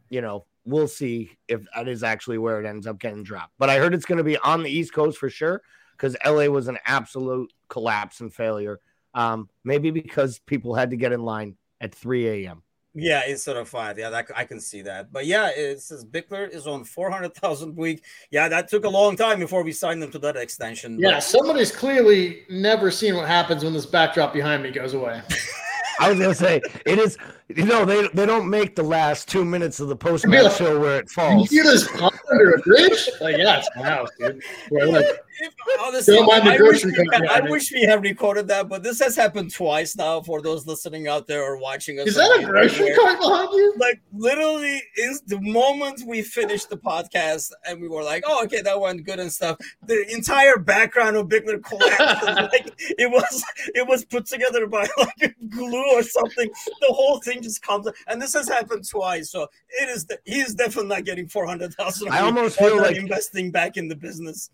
[0.09, 3.53] you know, we'll see if that is actually where it ends up getting dropped.
[3.57, 6.45] But I heard it's going to be on the East Coast for sure because LA
[6.45, 8.79] was an absolute collapse and failure
[9.13, 12.63] Um, maybe because people had to get in line at 3 a.m.
[12.99, 13.99] Yeah, instead of five.
[13.99, 15.11] Yeah, that I can see that.
[15.11, 18.03] But yeah, it says Bickler is on four hundred thousand week.
[18.31, 20.97] Yeah, that took a long time before we signed them to that extension.
[20.99, 25.21] Yeah, but- somebody's clearly never seen what happens when this backdrop behind me goes away.
[25.99, 27.17] I was gonna say it is.
[27.55, 30.51] You know, they they don't make the last two minutes of the post match like,
[30.57, 31.49] show where it You falls.
[31.49, 33.09] hear this pump under a bridge?
[33.21, 34.41] Like, yeah, it's my house, dude.
[34.69, 35.05] We're like,
[35.39, 38.67] If- honestly, Don't mind the I, wish grocery we, I wish we had recorded that,
[38.67, 42.07] but this has happened twice now for those listening out there or watching us.
[42.07, 43.73] is that a YouTube grocery cart behind you?
[43.77, 48.61] Like literally, is the moment we finished the podcast and we were like, "Oh, okay,
[48.61, 52.25] that went good and stuff." The entire background of Bickler collapsed.
[52.51, 56.49] like it was, it was put together by like glue or something.
[56.81, 59.31] The whole thing just comes, and this has happened twice.
[59.31, 59.47] So
[59.81, 60.05] it is.
[60.05, 62.09] The, he is definitely not getting four hundred thousand.
[62.09, 64.49] I almost feel like- investing back in the business.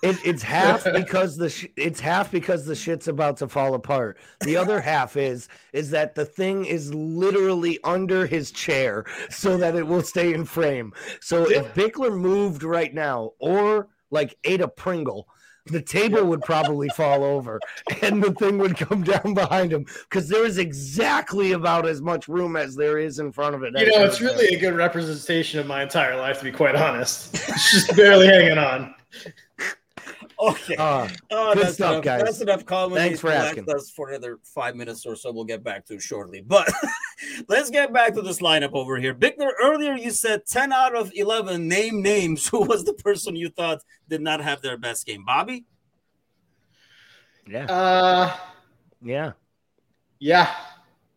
[0.00, 4.16] It, it's half because the sh- it's half because the shit's about to fall apart.
[4.40, 9.74] The other half is is that the thing is literally under his chair so that
[9.74, 10.92] it will stay in frame.
[11.20, 15.28] So if Bickler moved right now or like ate a Pringle,
[15.68, 17.60] the table would probably fall over
[18.02, 22.28] and the thing would come down behind him because there is exactly about as much
[22.28, 23.72] room as there is in front of it.
[23.78, 27.34] You know, it's really a good representation of my entire life, to be quite honest.
[27.34, 28.94] It's just barely hanging on.
[30.40, 30.76] Okay.
[30.76, 32.04] Uh, Oh, Good that's stuff, enough.
[32.04, 32.22] guys.
[32.22, 33.00] That's enough comedy.
[33.00, 33.68] Thanks for asking.
[33.70, 35.32] us for another five minutes or so.
[35.32, 36.40] We'll get back to shortly.
[36.42, 36.70] But
[37.48, 39.14] let's get back to this lineup over here.
[39.14, 42.48] Bickler, earlier you said 10 out of 11 name names.
[42.50, 45.24] Who was the person you thought did not have their best game?
[45.24, 45.64] Bobby?
[47.50, 48.36] yeah, Uh,
[49.02, 49.32] yeah.
[50.18, 50.54] yeah,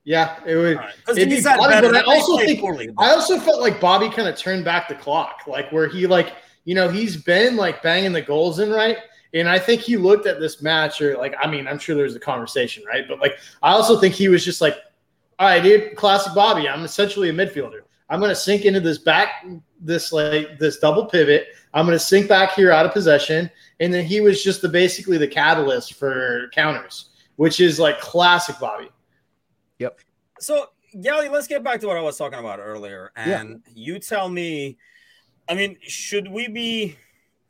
[0.03, 0.39] yeah.
[0.45, 0.79] It would.
[0.97, 1.91] Because It'd be he's Bobby, better.
[1.91, 4.87] but I also think- poorly, but- I also felt like Bobby kind of turned back
[4.87, 6.33] the clock, like where he like
[6.65, 8.97] you know he's been like banging the goals in right,
[9.33, 12.05] and I think he looked at this match or like I mean I'm sure there
[12.05, 14.77] was a conversation right, but like I also think he was just like,
[15.41, 16.69] all right, dude, classic Bobby.
[16.69, 17.79] I'm essentially a midfielder.
[18.09, 19.43] I'm gonna sink into this back
[19.79, 21.47] this like this double pivot.
[21.73, 23.49] I'm gonna sink back here out of possession,
[23.79, 28.59] and then he was just the basically the catalyst for counters, which is like classic
[28.59, 28.89] Bobby.
[29.79, 30.01] Yep.
[30.39, 30.67] So,
[31.01, 33.11] Gally, let's get back to what I was talking about earlier.
[33.17, 33.41] Yeah.
[33.41, 34.77] And you tell me,
[35.49, 36.97] I mean, should we be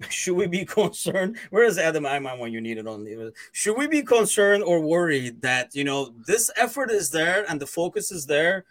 [0.10, 1.38] should we be concerned?
[1.50, 3.08] Where is Adam Ayman when you need it on
[3.52, 7.68] should we be concerned or worried that you know this effort is there and the
[7.68, 8.66] focus is there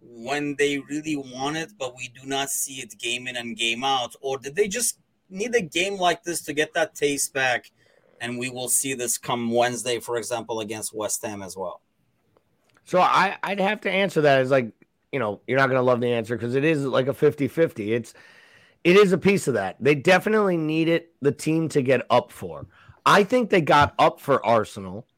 [0.00, 3.84] when they really want it, but we do not see it game in and game
[3.84, 4.14] out?
[4.20, 7.70] Or did they just need a game like this to get that taste back?
[8.20, 11.80] And we will see this come Wednesday, for example, against West Ham as well.
[12.84, 14.72] So I, I'd have to answer that as like,
[15.12, 17.48] you know, you're not going to love the answer because it is like a 50
[17.48, 17.92] 50.
[17.92, 18.14] It's,
[18.86, 19.76] it is a piece of that.
[19.80, 22.68] They definitely needed the team to get up for.
[23.04, 25.08] I think they got up for Arsenal.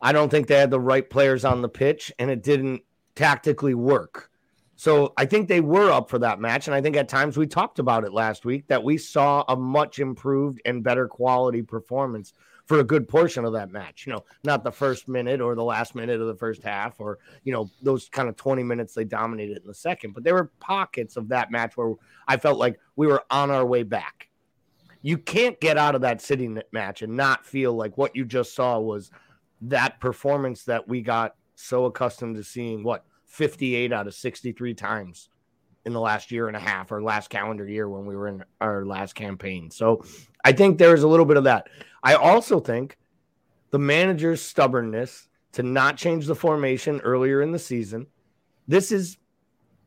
[0.00, 2.82] I don't think they had the right players on the pitch and it didn't
[3.16, 4.30] tactically work.
[4.76, 6.68] So I think they were up for that match.
[6.68, 9.56] And I think at times we talked about it last week that we saw a
[9.56, 12.32] much improved and better quality performance
[12.66, 14.06] for a good portion of that match.
[14.06, 17.18] You know, not the first minute or the last minute of the first half or,
[17.44, 20.12] you know, those kind of 20 minutes they dominated in the second.
[20.12, 21.94] But there were pockets of that match where
[22.28, 24.28] I felt like we were on our way back.
[25.02, 28.54] You can't get out of that sitting match and not feel like what you just
[28.54, 29.10] saw was
[29.62, 35.28] that performance that we got so accustomed to seeing what 58 out of 63 times
[35.86, 38.44] in the last year and a half or last calendar year when we were in
[38.60, 39.70] our last campaign.
[39.70, 40.04] So
[40.44, 41.68] I think there's a little bit of that.
[42.02, 42.98] I also think
[43.70, 48.06] the manager's stubbornness to not change the formation earlier in the season.
[48.68, 49.16] This is,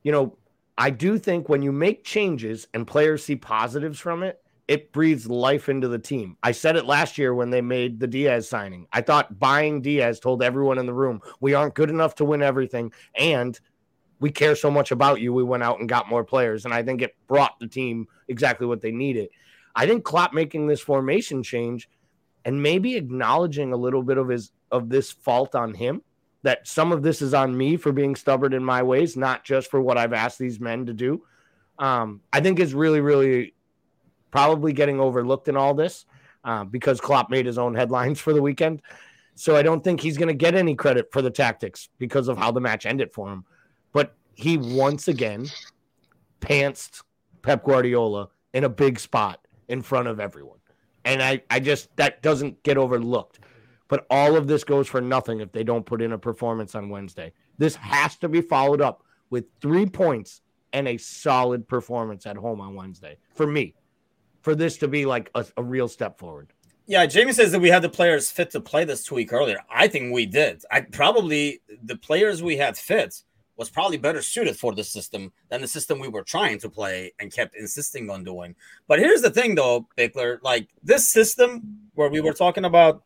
[0.03, 0.37] you know,
[0.77, 5.27] I do think when you make changes and players see positives from it, it breathes
[5.27, 6.37] life into the team.
[6.43, 8.87] I said it last year when they made the Diaz signing.
[8.93, 12.41] I thought buying Diaz told everyone in the room, we aren't good enough to win
[12.41, 12.93] everything.
[13.15, 13.59] And
[14.19, 15.33] we care so much about you.
[15.33, 16.65] We went out and got more players.
[16.65, 19.29] And I think it brought the team exactly what they needed.
[19.75, 21.89] I think Klopp making this formation change
[22.45, 26.01] and maybe acknowledging a little bit of his of this fault on him
[26.43, 29.69] that some of this is on me for being stubborn in my ways, not just
[29.69, 31.23] for what I've asked these men to do.
[31.77, 33.53] Um, I think is really, really
[34.31, 36.05] probably getting overlooked in all this
[36.43, 38.81] uh, because Klopp made his own headlines for the weekend.
[39.35, 42.37] So I don't think he's going to get any credit for the tactics because of
[42.37, 43.45] how the match ended for him.
[44.39, 45.47] He once again
[46.39, 47.03] pantsed
[47.41, 50.59] Pep Guardiola in a big spot in front of everyone.
[51.03, 53.39] And I, I just, that doesn't get overlooked.
[53.89, 56.87] But all of this goes for nothing if they don't put in a performance on
[56.87, 57.33] Wednesday.
[57.57, 60.39] This has to be followed up with three points
[60.71, 63.75] and a solid performance at home on Wednesday for me,
[64.41, 66.53] for this to be like a, a real step forward.
[66.87, 69.59] Yeah, Jamie says that we had the players fit to play this week earlier.
[69.69, 70.63] I think we did.
[70.71, 73.21] I probably the players we had fit
[73.59, 77.11] was probably better suited for the system than the system we were trying to play
[77.19, 78.55] and kept insisting on doing.
[78.87, 83.03] But here's the thing though, Bickler, like this system where we were talking about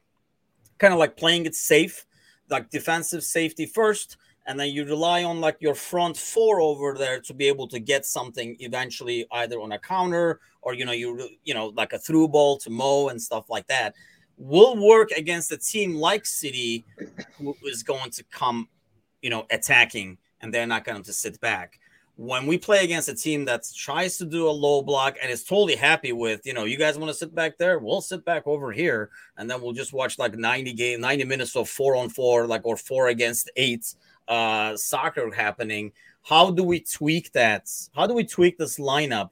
[0.77, 2.05] kind of like playing it safe,
[2.49, 7.19] like defensive safety first, and then you rely on like your front four over there
[7.21, 11.29] to be able to get something eventually either on a counter or you know you
[11.43, 13.95] you know like a through ball to Mo and stuff like that
[14.37, 16.85] will work against a team like City
[17.37, 18.67] who is going to come
[19.21, 21.79] you know attacking and they're not going to sit back
[22.15, 25.43] when we play against a team that tries to do a low block and is
[25.43, 28.45] totally happy with, you know, you guys want to sit back there, we'll sit back
[28.45, 32.09] over here, and then we'll just watch like 90 game, 90 minutes of four on
[32.09, 33.95] four, like or four against eight
[34.27, 35.91] uh soccer happening.
[36.21, 37.67] How do we tweak that?
[37.95, 39.29] How do we tweak this lineup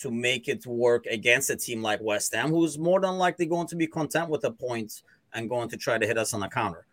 [0.00, 3.68] to make it work against a team like West Ham, who's more than likely going
[3.68, 6.48] to be content with the points and going to try to hit us on the
[6.48, 6.84] counter?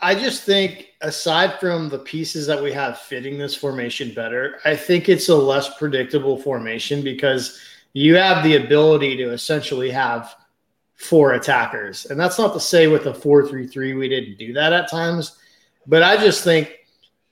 [0.00, 4.74] I just think, aside from the pieces that we have fitting this formation better, I
[4.74, 7.60] think it's a less predictable formation because
[7.92, 10.34] you have the ability to essentially have
[10.94, 12.06] four attackers.
[12.06, 14.90] And that's not to say with a 4 3 3, we didn't do that at
[14.90, 15.38] times.
[15.86, 16.74] But I just think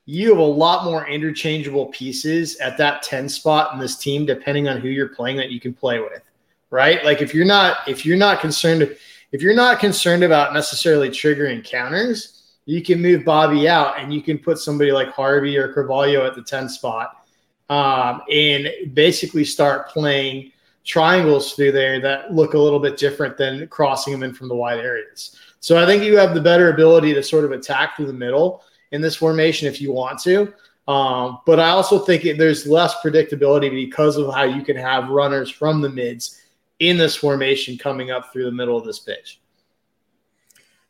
[0.05, 4.69] you have a lot more interchangeable pieces at that 10 spot in this team, depending
[4.69, 6.23] on who you're playing that you can play with.
[6.71, 7.05] Right.
[7.05, 8.97] Like if you're not, if you're not concerned,
[9.33, 12.36] if you're not concerned about necessarily triggering counters,
[12.67, 16.35] you can move Bobby out and you can put somebody like Harvey or Carvalho at
[16.35, 17.27] the 10 spot
[17.71, 20.53] um, and basically start playing
[20.85, 24.55] triangles through there that look a little bit different than crossing them in from the
[24.55, 25.37] wide areas.
[25.61, 28.63] So I think you have the better ability to sort of attack through the middle
[28.93, 30.53] in this formation if you want to.
[30.89, 35.09] Um, but I also think it, there's less predictability because of how you can have
[35.09, 36.41] runners from the mids
[36.79, 39.41] in this formation coming up through the middle of this pitch.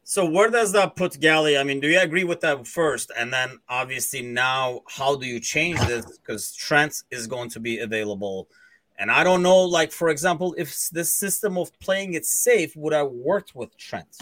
[0.09, 1.59] So where does that put Gally?
[1.59, 3.11] I mean, do you agree with that first?
[3.19, 6.07] And then obviously now, how do you change this?
[6.19, 8.47] Because Trent is going to be available.
[9.01, 12.93] And I don't know, like, for example, if this system of playing it safe would
[12.93, 14.17] have worked with Trent.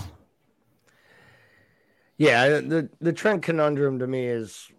[2.16, 4.70] Yeah, the, the Trent conundrum to me is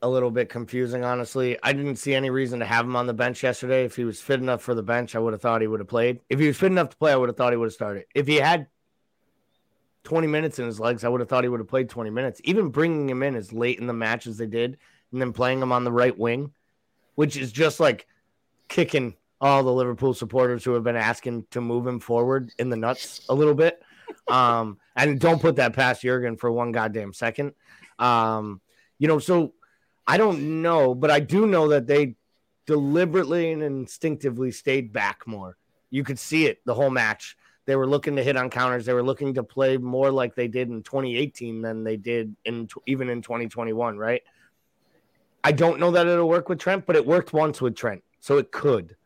[0.00, 1.58] a little bit confusing, honestly.
[1.62, 3.84] I didn't see any reason to have him on the bench yesterday.
[3.84, 5.88] If he was fit enough for the bench, I would have thought he would have
[5.88, 6.20] played.
[6.30, 8.06] If he was fit enough to play, I would have thought he would have started.
[8.14, 8.68] If he had
[10.04, 12.40] 20 minutes in his legs, I would have thought he would have played 20 minutes.
[12.44, 14.78] Even bringing him in as late in the match as they did,
[15.12, 16.52] and then playing him on the right wing,
[17.14, 18.06] which is just like
[18.68, 22.76] kicking all the Liverpool supporters who have been asking to move him forward in the
[22.76, 23.82] nuts a little bit.
[24.26, 27.52] Um, and don't put that past Jurgen for one goddamn second.
[27.98, 28.60] Um,
[28.98, 29.52] you know, so
[30.06, 32.16] I don't know, but I do know that they
[32.66, 35.56] deliberately and instinctively stayed back more.
[35.90, 37.36] You could see it the whole match.
[37.68, 38.86] They were looking to hit on counters.
[38.86, 42.66] They were looking to play more like they did in 2018 than they did in
[42.86, 44.22] even in 2021, right?
[45.44, 48.38] I don't know that it'll work with Trent, but it worked once with Trent, so
[48.38, 48.96] it could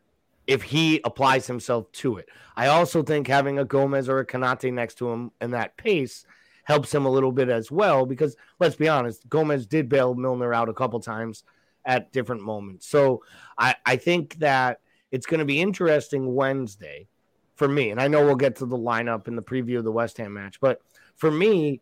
[0.47, 2.29] if he applies himself to it.
[2.55, 6.25] I also think having a Gomez or a Konate next to him and that pace
[6.63, 10.55] helps him a little bit as well because let's be honest, Gomez did bail Milner
[10.55, 11.43] out a couple times
[11.85, 12.87] at different moments.
[12.87, 13.25] So
[13.59, 14.79] I, I think that
[15.11, 17.09] it's going to be interesting Wednesday
[17.63, 17.91] for me.
[17.91, 20.33] And I know we'll get to the lineup in the preview of the West Ham
[20.33, 20.83] match, but
[21.15, 21.81] for me,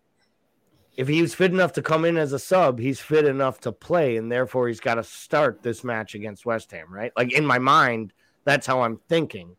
[0.94, 4.18] if he's fit enough to come in as a sub, he's fit enough to play,
[4.18, 7.12] and therefore he's got to start this match against West Ham, right?
[7.16, 8.12] Like in my mind,
[8.44, 9.56] that's how I'm thinking.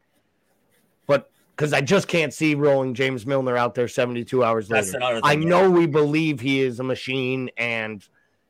[1.08, 5.00] But because I just can't see rolling James Milner out there 72 hours later.
[5.24, 8.08] I know we believe he is a machine and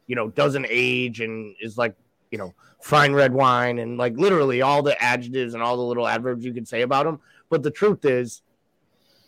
[0.08, 1.96] you know doesn't age and is like
[2.32, 6.06] you know fine red wine and like literally all the adjectives and all the little
[6.06, 7.22] adverbs you can say about him.
[7.52, 8.42] But the truth is,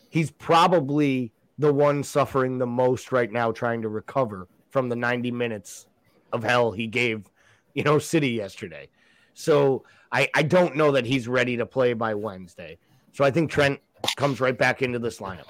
[0.10, 5.30] he's probably the one suffering the most right now, trying to recover from the 90
[5.30, 5.86] minutes
[6.32, 7.30] of hell he gave,
[7.74, 8.88] you know, City yesterday.
[9.34, 12.78] So I, I don't know that he's ready to play by Wednesday.
[13.12, 13.80] So I think Trent
[14.16, 15.46] comes right back into this lineup.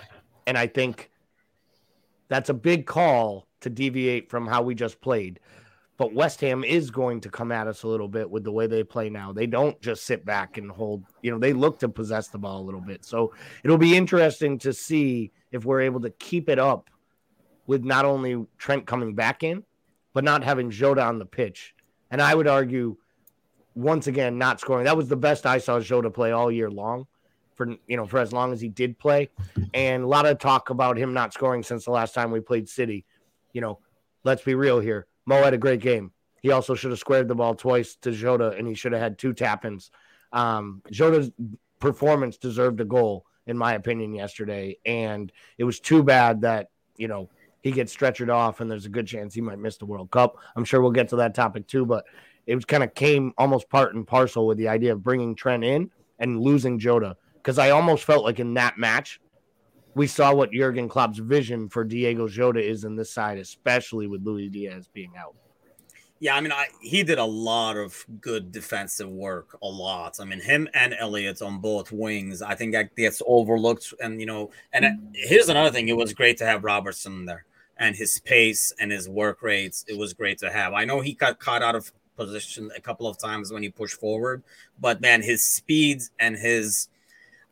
[0.48, 1.12] And I think
[2.28, 5.40] that's a big call to deviate from how we just played.
[5.98, 8.66] But West Ham is going to come at us a little bit with the way
[8.66, 9.32] they play now.
[9.32, 12.62] They don't just sit back and hold, you know, they look to possess the ball
[12.62, 13.06] a little bit.
[13.06, 13.34] So
[13.64, 16.90] it'll be interesting to see if we're able to keep it up
[17.68, 19.64] with not only Trent coming back in,
[20.14, 21.76] but not having Jota on the pitch.
[22.10, 22.98] And I would argue,
[23.76, 24.86] once again, not scoring.
[24.86, 27.06] That was the best I saw Jota play all year long
[27.56, 29.30] for you know for as long as he did play
[29.74, 32.68] and a lot of talk about him not scoring since the last time we played
[32.68, 33.06] city
[33.54, 33.80] you know
[34.24, 36.12] let's be real here Mo had a great game.
[36.42, 39.18] He also should have squared the ball twice to Jota, and he should have had
[39.18, 39.92] two tap ins.
[40.34, 41.32] Um, Jota's
[41.80, 44.78] performance deserved a goal, in my opinion, yesterday.
[44.86, 47.30] And it was too bad that, you know,
[47.62, 50.38] he gets stretchered off and there's a good chance he might miss the World Cup.
[50.56, 52.06] I'm sure we'll get to that topic too, but
[52.46, 55.64] it was kind of came almost part and parcel with the idea of bringing Trent
[55.64, 57.16] in and losing Jota.
[57.36, 59.22] Because I almost felt like in that match,
[59.96, 64.26] we saw what Jurgen Klopp's vision for Diogo Jota is in this side, especially with
[64.26, 65.36] Luis Diaz being out.
[66.20, 70.22] Yeah, I mean, I, he did a lot of good defensive work, a lot.
[70.22, 73.94] I mean, him and Elliott on both wings, I think that gets overlooked.
[74.00, 77.46] And you know, and uh, here's another thing: it was great to have Robertson there
[77.78, 79.84] and his pace and his work rates.
[79.88, 80.72] It was great to have.
[80.72, 84.00] I know he got caught out of position a couple of times when he pushed
[84.00, 84.44] forward,
[84.80, 86.88] but man, his speeds and his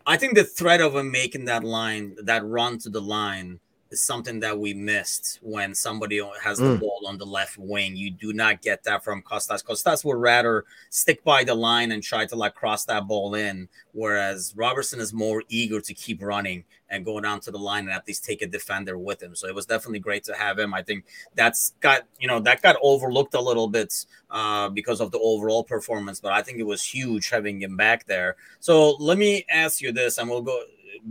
[0.05, 3.59] I think the threat of him making that line, that run to the line,
[3.91, 6.79] is something that we missed when somebody has the mm.
[6.79, 7.95] ball on the left wing.
[7.95, 9.61] You do not get that from Costas.
[9.61, 13.67] Costas would rather stick by the line and try to like cross that ball in,
[13.91, 17.93] whereas Robertson is more eager to keep running and go down to the line and
[17.93, 19.35] at least take a defender with him.
[19.35, 20.73] So it was definitely great to have him.
[20.73, 25.11] I think that's got you know that got overlooked a little bit uh, because of
[25.11, 28.37] the overall performance, but I think it was huge having him back there.
[28.59, 30.61] So let me ask you this, and we'll go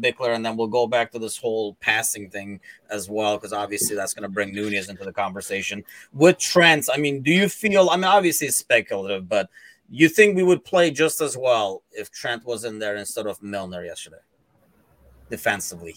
[0.01, 2.61] Bickler, and then we'll go back to this whole passing thing
[2.91, 5.85] as well, because obviously that's going to bring Nunez into the conversation.
[6.13, 7.91] With Trent, I mean, do you feel?
[7.91, 9.49] I mean, obviously it's speculative, but
[9.91, 13.43] you think we would play just as well if Trent was in there instead of
[13.43, 14.21] Milner yesterday,
[15.29, 15.97] defensively?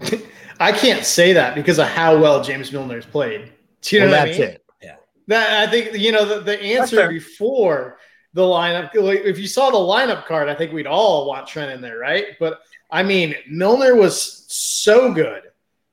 [0.60, 3.52] I can't say that because of how well James Milner's played.
[3.82, 4.42] Do you know well, what I mean?
[4.42, 4.64] It.
[4.82, 4.96] Yeah.
[5.26, 7.98] That I think you know the, the answer before
[8.34, 8.90] the lineup.
[8.94, 12.26] If you saw the lineup card, I think we'd all want Trent in there, right?
[12.38, 12.60] But
[12.90, 15.42] I mean, Milner was so good.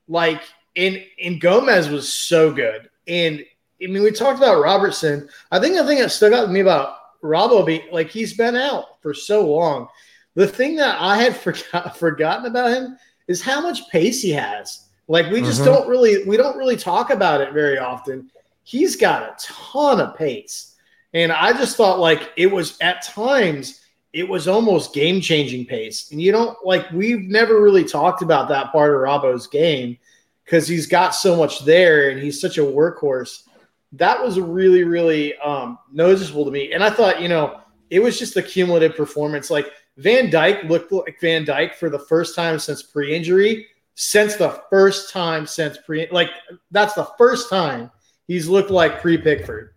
[0.08, 0.42] Like,
[0.74, 2.88] in in Gomez was so good.
[3.06, 3.44] And
[3.82, 5.28] I mean, we talked about Robertson.
[5.50, 8.56] I think the thing that stuck out to me about Robbo, be, like he's been
[8.56, 9.88] out for so long.
[10.34, 14.88] The thing that I had forgot, forgotten about him is how much pace he has.
[15.08, 15.72] Like we just mm-hmm.
[15.72, 18.30] don't really we don't really talk about it very often.
[18.62, 20.69] He's got a ton of pace.
[21.12, 23.80] And I just thought like it was at times
[24.12, 26.10] it was almost game changing pace.
[26.10, 29.98] And you don't like, we've never really talked about that part of Robbo's game
[30.44, 33.44] because he's got so much there and he's such a workhorse.
[33.92, 36.72] That was really, really um, noticeable to me.
[36.72, 39.50] And I thought, you know, it was just the cumulative performance.
[39.50, 44.36] Like Van Dijk looked like Van Dijk for the first time since pre injury, since
[44.36, 46.30] the first time since pre, like,
[46.70, 47.90] that's the first time
[48.26, 49.74] he's looked like pre Pickford.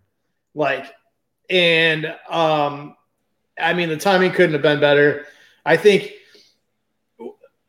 [0.54, 0.86] Like,
[1.50, 2.96] and um,
[3.58, 5.26] I mean, the timing couldn't have been better.
[5.64, 6.12] I think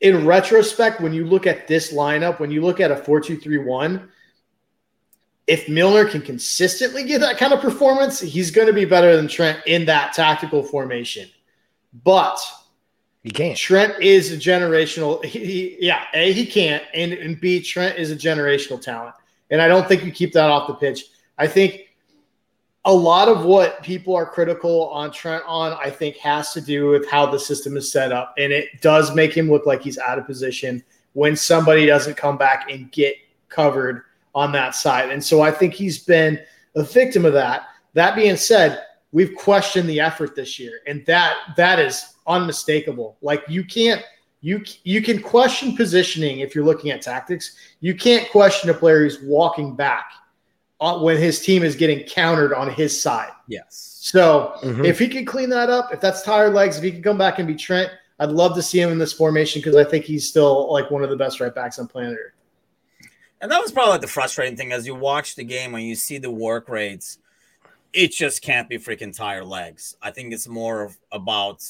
[0.01, 3.37] in retrospect, when you look at this lineup, when you look at a 4 2
[3.37, 4.09] 3 1,
[5.47, 9.27] if Milner can consistently get that kind of performance, he's going to be better than
[9.27, 11.29] Trent in that tactical formation.
[12.03, 12.39] But
[13.23, 13.57] he can't.
[13.57, 15.23] Trent is a generational.
[15.23, 19.15] He, he, yeah, a he can't, and, and b Trent is a generational talent,
[19.49, 21.05] and I don't think you keep that off the pitch.
[21.37, 21.84] I think
[22.85, 26.89] a lot of what people are critical on Trent on, I think, has to do
[26.89, 28.35] with how the system is set up.
[28.37, 30.83] And it does make him look like he's out of position
[31.13, 33.15] when somebody doesn't come back and get
[33.49, 34.03] covered
[34.35, 35.09] on that side.
[35.09, 36.39] And so I think he's been
[36.75, 37.63] a victim of that.
[37.93, 43.17] That being said, we've questioned the effort this year, and that that is unmistakable.
[43.21, 44.03] Like you can't
[44.41, 47.55] you you can question positioning if you're looking at tactics.
[47.79, 50.11] You can't question a player who's walking back
[50.85, 53.31] uh, when his team is getting countered on his side.
[53.47, 53.97] Yes.
[54.01, 54.85] So mm-hmm.
[54.85, 57.39] if he can clean that up, if that's tired legs, if he can come back
[57.39, 60.29] and be Trent, I'd love to see him in this formation because I think he's
[60.29, 62.33] still like one of the best right backs on planet Earth.
[63.41, 65.95] And that was probably like the frustrating thing as you watch the game when you
[65.95, 67.17] see the work rates,
[67.91, 69.97] it just can't be freaking tired legs.
[70.01, 71.63] I think it's more about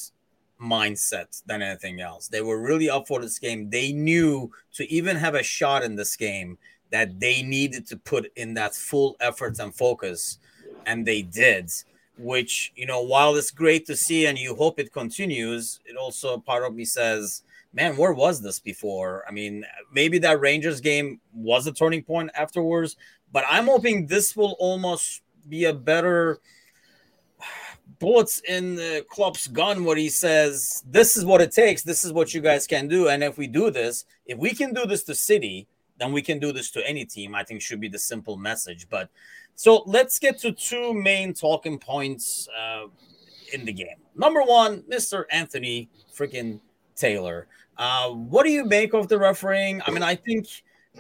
[0.62, 2.28] mindset than anything else.
[2.28, 3.70] They were really up for this game.
[3.70, 6.58] They knew to even have a shot in this game,
[6.96, 10.40] that they needed to put in that full effort and focus,
[10.86, 11.70] and they did.
[12.18, 16.38] Which you know, while it's great to see and you hope it continues, it also
[16.38, 17.44] part of me says,
[17.74, 22.32] "Man, where was this before?" I mean, maybe that Rangers game was a turning point
[22.34, 22.96] afterwards,
[23.34, 26.40] but I'm hoping this will almost be a better
[28.00, 32.14] bullets in the Klopp's gun where he says, This is what it takes, this is
[32.14, 33.10] what you guys can do.
[33.10, 35.68] And if we do this, if we can do this to City,
[35.98, 37.36] then we can do this to any team.
[37.36, 38.88] I think should be the simple message.
[38.90, 39.10] But
[39.56, 42.88] so let's get to two main talking points uh,
[43.54, 43.98] in the game.
[44.16, 45.26] Number one, Mr.
[45.32, 46.60] Anthony freaking
[46.96, 47.48] Taylor.
[47.78, 49.82] Uh, what do you make of the refereeing?
[49.86, 50.48] I mean, I think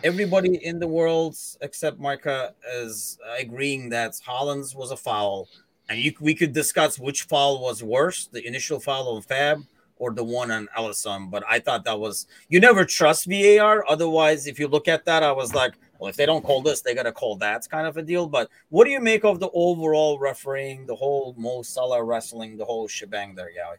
[0.03, 5.47] everybody in the world except Marca is agreeing that Haaland's was a foul,
[5.89, 9.63] and you, we could discuss which foul was worse: the initial foul on Fab
[9.97, 11.29] or the one on Alisson.
[11.29, 13.83] But I thought that was you never trust VAR.
[13.87, 16.81] Otherwise, if you look at that, I was like, well, if they don't call this,
[16.81, 18.27] they gotta call that kind of a deal.
[18.27, 22.65] But what do you make of the overall refereeing, the whole Mo Salah wrestling, the
[22.65, 23.77] whole shebang there, Yowie?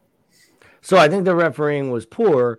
[0.80, 2.58] So I think the refereeing was poor.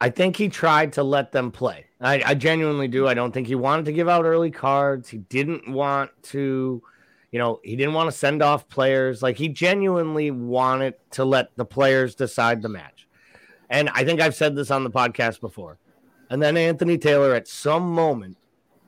[0.00, 1.86] I think he tried to let them play.
[2.00, 3.08] I, I genuinely do.
[3.08, 5.08] I don't think he wanted to give out early cards.
[5.08, 6.82] He didn't want to
[7.34, 9.20] you know, he didn't want to send off players.
[9.20, 13.08] Like he genuinely wanted to let the players decide the match.
[13.68, 15.78] And I think I've said this on the podcast before.
[16.30, 18.36] And then Anthony Taylor at some moment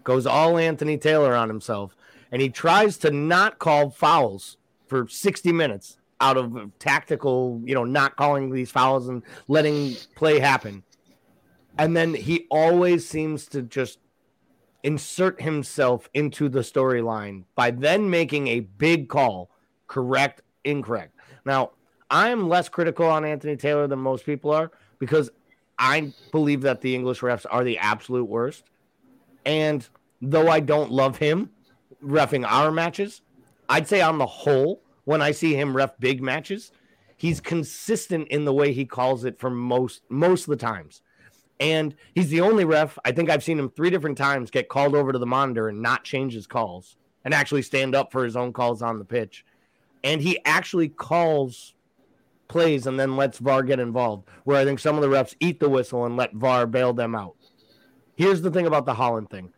[0.05, 1.97] goes all Anthony Taylor on himself
[2.31, 7.83] and he tries to not call fouls for 60 minutes out of tactical, you know,
[7.83, 10.85] not calling these fouls and letting play happen.
[11.79, 13.99] And then he always seems to just
[14.87, 19.51] insert himself into the storyline by then making a big call,
[19.89, 21.13] correct, incorrect.
[21.45, 21.73] Now,
[22.09, 24.71] I'm less critical on Anthony Taylor than most people are
[25.01, 25.29] because
[25.77, 28.63] I believe that the English refs are the absolute worst.
[29.45, 29.87] And
[30.23, 31.51] though I don't love him
[32.01, 33.23] refing our matches,
[33.69, 36.71] I'd say on the whole, when I see him ref big matches,
[37.17, 41.03] he's consistent in the way he calls it for most most of the times.
[41.59, 42.99] And he's the only ref.
[43.05, 45.81] I think I've seen him three different times get called over to the monitor and
[45.81, 49.45] not change his calls and actually stand up for his own calls on the pitch.
[50.05, 51.75] And he actually calls
[52.49, 55.59] plays and then lets VAR get involved, where I think some of the refs eat
[55.59, 57.35] the whistle and let VAR bail them out.
[58.17, 59.53] Here's the thing about the Haaland thing.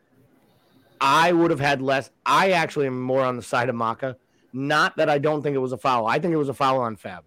[1.00, 2.10] I would have had less.
[2.24, 4.16] I actually am more on the side of Maka.
[4.52, 6.06] Not that I don't think it was a foul.
[6.06, 7.24] I think it was a foul on Fab.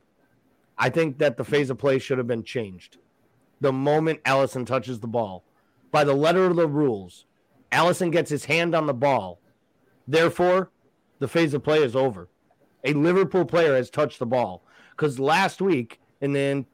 [0.78, 2.98] I think that the phase of play should have been changed
[3.62, 5.46] the moment Alisson touches the ball.
[5.92, 7.26] By the letter of the rules,
[7.72, 9.40] Alisson gets his hand on the ball.
[10.08, 10.72] Therefore,
[11.20, 12.28] the phase of play is over.
[12.84, 14.64] A Liverpool player has touched the ball.
[14.92, 16.66] Because last week, and then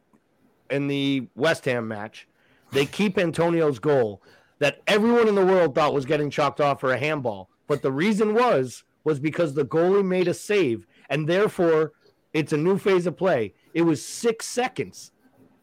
[0.69, 2.27] in the West Ham match,
[2.71, 4.21] they keep Antonio's goal
[4.59, 7.49] that everyone in the world thought was getting chalked off for a handball.
[7.67, 11.93] But the reason was was because the goalie made a save, and therefore
[12.33, 13.53] it's a new phase of play.
[13.73, 15.11] It was six seconds.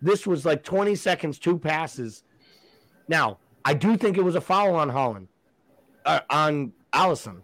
[0.05, 2.24] This was like 20 seconds, two passes.
[3.09, 5.28] Now, I do think it was a foul on Haaland,
[6.05, 7.40] uh, on Alisson,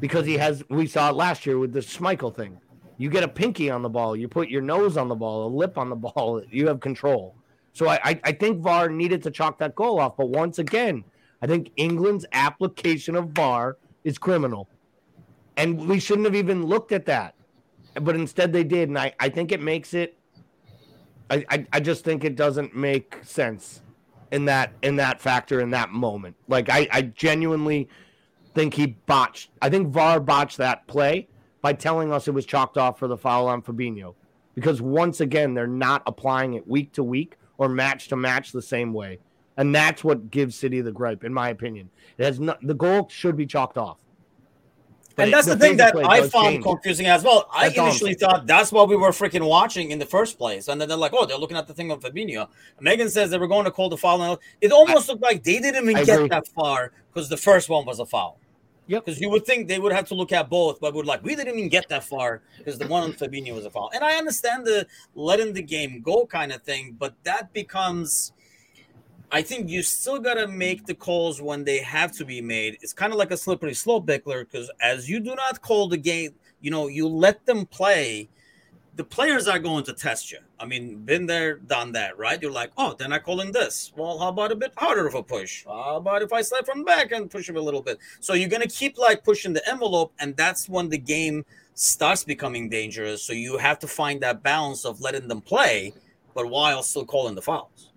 [0.00, 2.58] because he has, we saw it last year with the Schmeichel thing.
[2.98, 5.50] You get a pinky on the ball, you put your nose on the ball, a
[5.54, 7.36] lip on the ball, you have control.
[7.72, 10.16] So I, I, I think VAR needed to chalk that goal off.
[10.16, 11.04] But once again,
[11.40, 14.68] I think England's application of VAR is criminal.
[15.56, 17.36] And we shouldn't have even looked at that.
[17.94, 18.88] But instead they did.
[18.88, 20.18] And I, I think it makes it
[21.32, 23.80] I, I, I just think it doesn't make sense
[24.30, 26.36] in that in that factor in that moment.
[26.46, 27.88] Like I, I genuinely
[28.54, 29.50] think he botched.
[29.62, 31.28] I think VAR botched that play
[31.62, 34.14] by telling us it was chalked off for the foul on Fabinho,
[34.54, 38.60] because once again they're not applying it week to week or match to match the
[38.60, 39.18] same way,
[39.56, 41.88] and that's what gives City the gripe, in my opinion.
[42.18, 43.98] It has not, the goal should be chalked off.
[45.16, 46.64] But and that's the, the thing that I found change.
[46.64, 47.48] confusing as well.
[47.54, 50.68] That's I initially thought that's what we were freaking watching in the first place.
[50.68, 52.48] And then they're like, oh, they're looking at the thing of Fabinho.
[52.80, 54.40] Megan says they were going to call the foul.
[54.60, 56.28] It almost I, looked like they didn't even I get agree.
[56.28, 58.38] that far because the first one was a foul.
[58.88, 59.04] Yep.
[59.04, 61.36] Because you would think they would have to look at both, but would like, we
[61.36, 63.90] didn't even get that far because the one on Fabinho was a foul.
[63.94, 68.32] And I understand the letting the game go kind of thing, but that becomes
[69.34, 72.76] I think you still got to make the calls when they have to be made.
[72.82, 75.96] It's kind of like a slippery slope, Bickler, because as you do not call the
[75.96, 78.28] game, you know, you let them play,
[78.96, 80.38] the players are going to test you.
[80.60, 82.40] I mean, been there, done that, right?
[82.42, 83.90] You're like, oh, they're not calling this.
[83.96, 85.64] Well, how about a bit harder of a push?
[85.64, 87.98] How about if I slide from back and push him a little bit?
[88.20, 92.68] So you're to keep like pushing the envelope, and that's when the game starts becoming
[92.68, 93.22] dangerous.
[93.22, 95.94] So you have to find that balance of letting them play,
[96.34, 97.91] but while still calling the fouls.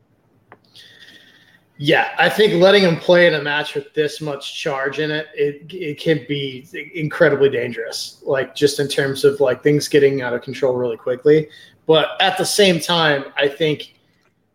[1.78, 5.28] Yeah, I think letting him play in a match with this much charge in it,
[5.36, 8.22] it it can be incredibly dangerous.
[8.24, 11.50] Like just in terms of like things getting out of control really quickly.
[11.86, 13.96] But at the same time, I think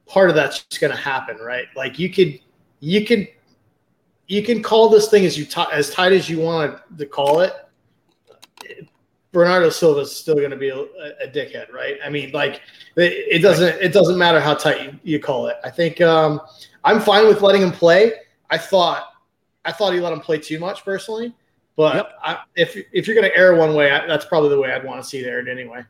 [0.06, 1.66] part of that's just going to happen, right?
[1.76, 2.40] Like you could
[2.80, 3.28] you can
[4.26, 7.40] you can call this thing as you t- as tight as you want to call
[7.40, 7.52] it.
[9.30, 11.98] Bernardo Silva is still going to be a, a, dickhead, right?
[12.04, 12.62] I mean, like
[12.96, 15.56] it, it doesn't it doesn't matter how tight you, you call it.
[15.62, 16.00] I think.
[16.00, 16.40] um
[16.84, 18.12] I'm fine with letting him play.
[18.50, 19.12] I thought
[19.64, 21.34] I thought he let him play too much personally,
[21.76, 22.12] but yep.
[22.22, 24.84] I, if if you're going to err one way, I, that's probably the way I'd
[24.84, 25.84] want to see it aired anyway.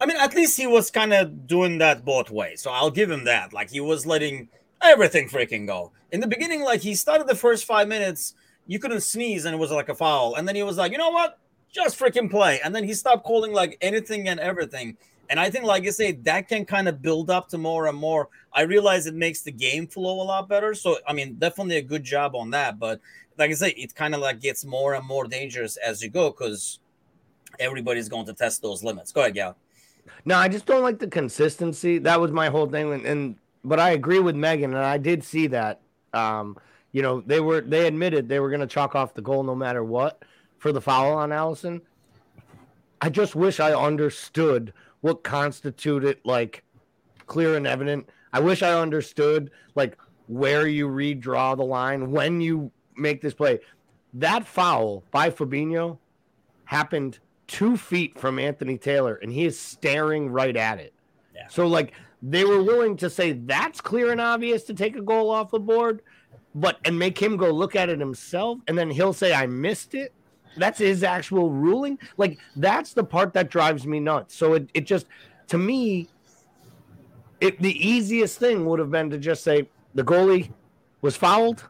[0.00, 3.10] I mean, at least he was kind of doing that both ways, so I'll give
[3.10, 3.52] him that.
[3.52, 4.48] Like he was letting
[4.82, 6.62] everything freaking go in the beginning.
[6.62, 8.34] Like he started the first five minutes,
[8.66, 10.98] you couldn't sneeze, and it was like a foul, and then he was like, you
[10.98, 11.38] know what,
[11.72, 14.96] just freaking play, and then he stopped calling like anything and everything.
[15.28, 17.98] And I think, like I say, that can kind of build up to more and
[17.98, 18.28] more.
[18.52, 20.74] I realize it makes the game flow a lot better.
[20.74, 22.78] So, I mean, definitely a good job on that.
[22.78, 23.00] But
[23.38, 26.30] like I say, it kind of like gets more and more dangerous as you go
[26.30, 26.78] because
[27.58, 29.12] everybody's going to test those limits.
[29.12, 29.56] Go ahead, Gal.
[30.24, 31.98] No, I just don't like the consistency.
[31.98, 32.92] That was my whole thing.
[32.92, 35.80] And, and but I agree with Megan, and I did see that.
[36.12, 36.56] Um,
[36.92, 39.54] you know, they were they admitted they were going to chalk off the goal no
[39.54, 40.22] matter what
[40.58, 41.80] for the foul on Alisson.
[43.00, 46.62] I just wish I understood what constituted like
[47.26, 48.08] clear and evident.
[48.32, 49.96] I wish I understood like
[50.28, 53.60] where you redraw the line when you make this play.
[54.14, 55.98] That foul by Fabinho
[56.64, 60.92] happened two feet from Anthony Taylor, and he is staring right at it.
[61.34, 61.46] Yeah.
[61.48, 61.92] So, like,
[62.22, 65.60] they were willing to say that's clear and obvious to take a goal off the
[65.60, 66.02] board,
[66.54, 69.94] but and make him go look at it himself, and then he'll say, I missed
[69.94, 70.12] it.
[70.56, 71.98] That's his actual ruling.
[72.16, 74.34] Like, that's the part that drives me nuts.
[74.34, 75.06] So, it, it just,
[75.48, 76.08] to me,
[77.40, 80.50] it, the easiest thing would have been to just say the goalie
[81.02, 81.64] was fouled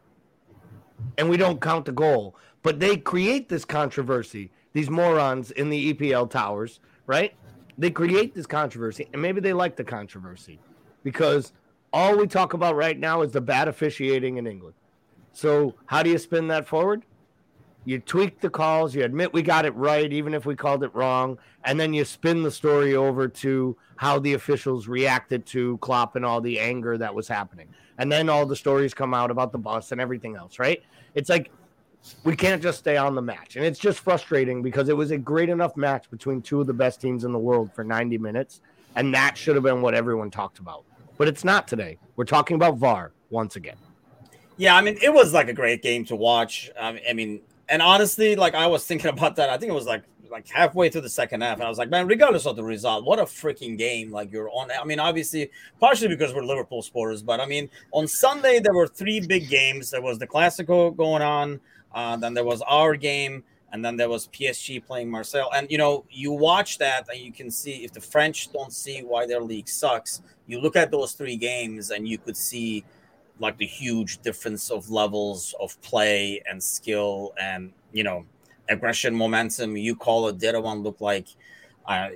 [1.18, 2.36] and we don't count the goal.
[2.62, 7.34] But they create this controversy these morons in the EPL towers, right?
[7.78, 10.58] They create this controversy, and maybe they like the controversy
[11.02, 11.54] because
[11.94, 14.74] all we talk about right now is the bad officiating in England.
[15.32, 17.06] So, how do you spin that forward?
[17.86, 20.92] You tweak the calls, you admit we got it right, even if we called it
[20.92, 26.16] wrong, and then you spin the story over to how the officials reacted to Klopp
[26.16, 27.68] and all the anger that was happening.
[27.98, 30.82] And then all the stories come out about the bus and everything else, right?
[31.14, 31.52] It's like
[32.24, 33.54] we can't just stay on the match.
[33.54, 36.74] And it's just frustrating because it was a great enough match between two of the
[36.74, 38.62] best teams in the world for 90 minutes.
[38.96, 40.82] And that should have been what everyone talked about.
[41.18, 41.98] But it's not today.
[42.16, 43.76] We're talking about VAR once again.
[44.56, 46.68] Yeah, I mean, it was like a great game to watch.
[46.80, 49.50] I mean, and honestly, like I was thinking about that.
[49.50, 51.88] I think it was like like halfway through the second half, and I was like,
[51.88, 54.10] man, regardless of the result, what a freaking game!
[54.10, 54.70] Like you're on.
[54.70, 55.50] I mean, obviously,
[55.80, 59.90] partially because we're Liverpool supporters, but I mean, on Sunday there were three big games.
[59.90, 61.60] There was the Classico going on.
[61.94, 63.42] Uh, then there was our game,
[63.72, 65.48] and then there was PSG playing Marseille.
[65.54, 69.00] And you know, you watch that, and you can see if the French don't see
[69.00, 70.22] why their league sucks.
[70.46, 72.84] You look at those three games, and you could see
[73.38, 78.24] like the huge difference of levels of play and skill, and you know,
[78.68, 79.76] aggression, momentum.
[79.76, 80.38] You call it.
[80.38, 81.28] The other one looked like.
[81.86, 82.08] Uh,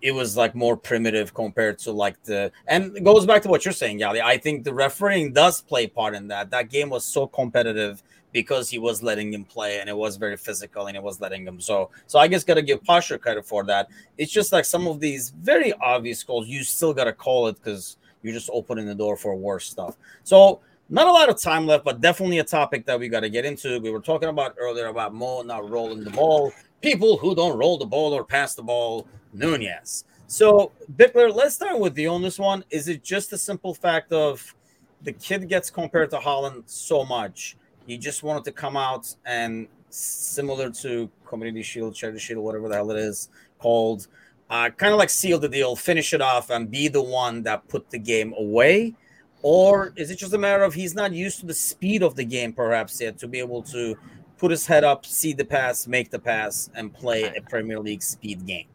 [0.00, 3.64] it was like more primitive compared to like the and it goes back to what
[3.64, 4.20] you're saying, Yali.
[4.20, 6.50] I think the refereeing does play part in that.
[6.50, 8.02] That game was so competitive
[8.32, 11.46] because he was letting him play and it was very physical and it was letting
[11.46, 13.88] him so so i guess gotta give pasha credit for that
[14.18, 17.96] it's just like some of these very obvious goals you still gotta call it because
[18.22, 19.96] you're just opening the door for worse stuff.
[20.24, 23.30] So not a lot of time left but definitely a topic that we got to
[23.30, 23.80] get into.
[23.80, 26.52] We were talking about earlier about mo not rolling the ball.
[26.80, 30.04] People who don't roll the ball or pass the ball nunez.
[30.26, 32.64] So bickler let's start with you on this one.
[32.70, 34.54] Is it just a simple fact of
[35.02, 37.56] the kid gets compared to Haaland so much
[37.86, 42.74] he just wanted to come out and similar to Community Shield, Charity Shield, whatever the
[42.74, 44.06] hell it is called,
[44.52, 47.66] uh, kind of like seal the deal, finish it off, and be the one that
[47.68, 48.94] put the game away?
[49.40, 52.24] Or is it just a matter of he's not used to the speed of the
[52.24, 53.96] game, perhaps yet, to be able to
[54.36, 58.02] put his head up, see the pass, make the pass, and play a Premier League
[58.02, 58.66] speed game?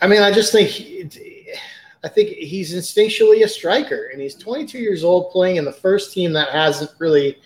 [0.00, 0.72] I mean, I just think
[2.02, 6.12] I think he's instinctually a striker, and he's 22 years old, playing in the first
[6.12, 7.38] team that hasn't really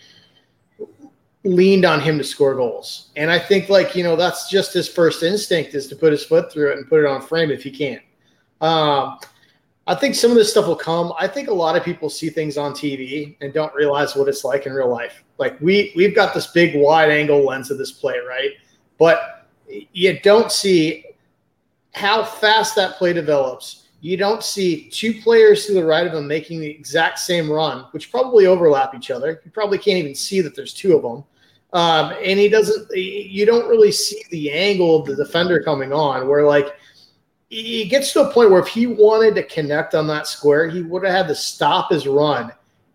[1.43, 3.09] leaned on him to score goals.
[3.15, 6.23] And I think, like you know, that's just his first instinct is to put his
[6.23, 7.99] foot through it and put it on frame if he can.
[8.61, 9.19] Um,
[9.87, 11.13] I think some of this stuff will come.
[11.17, 14.43] I think a lot of people see things on TV and don't realize what it's
[14.43, 15.23] like in real life.
[15.37, 18.51] Like we we've got this big wide angle lens of this play, right?
[18.97, 21.05] But you don't see
[21.93, 26.27] how fast that play develops you don't see two players to the right of him
[26.27, 29.41] making the exact same run, which probably overlap each other.
[29.43, 31.23] You probably can't even see that there's two of them.
[31.71, 36.27] Um, and he doesn't, you don't really see the angle of the defender coming on,
[36.27, 36.75] where like
[37.49, 40.81] he gets to a point where if he wanted to connect on that square, he
[40.81, 42.51] would have had to stop his run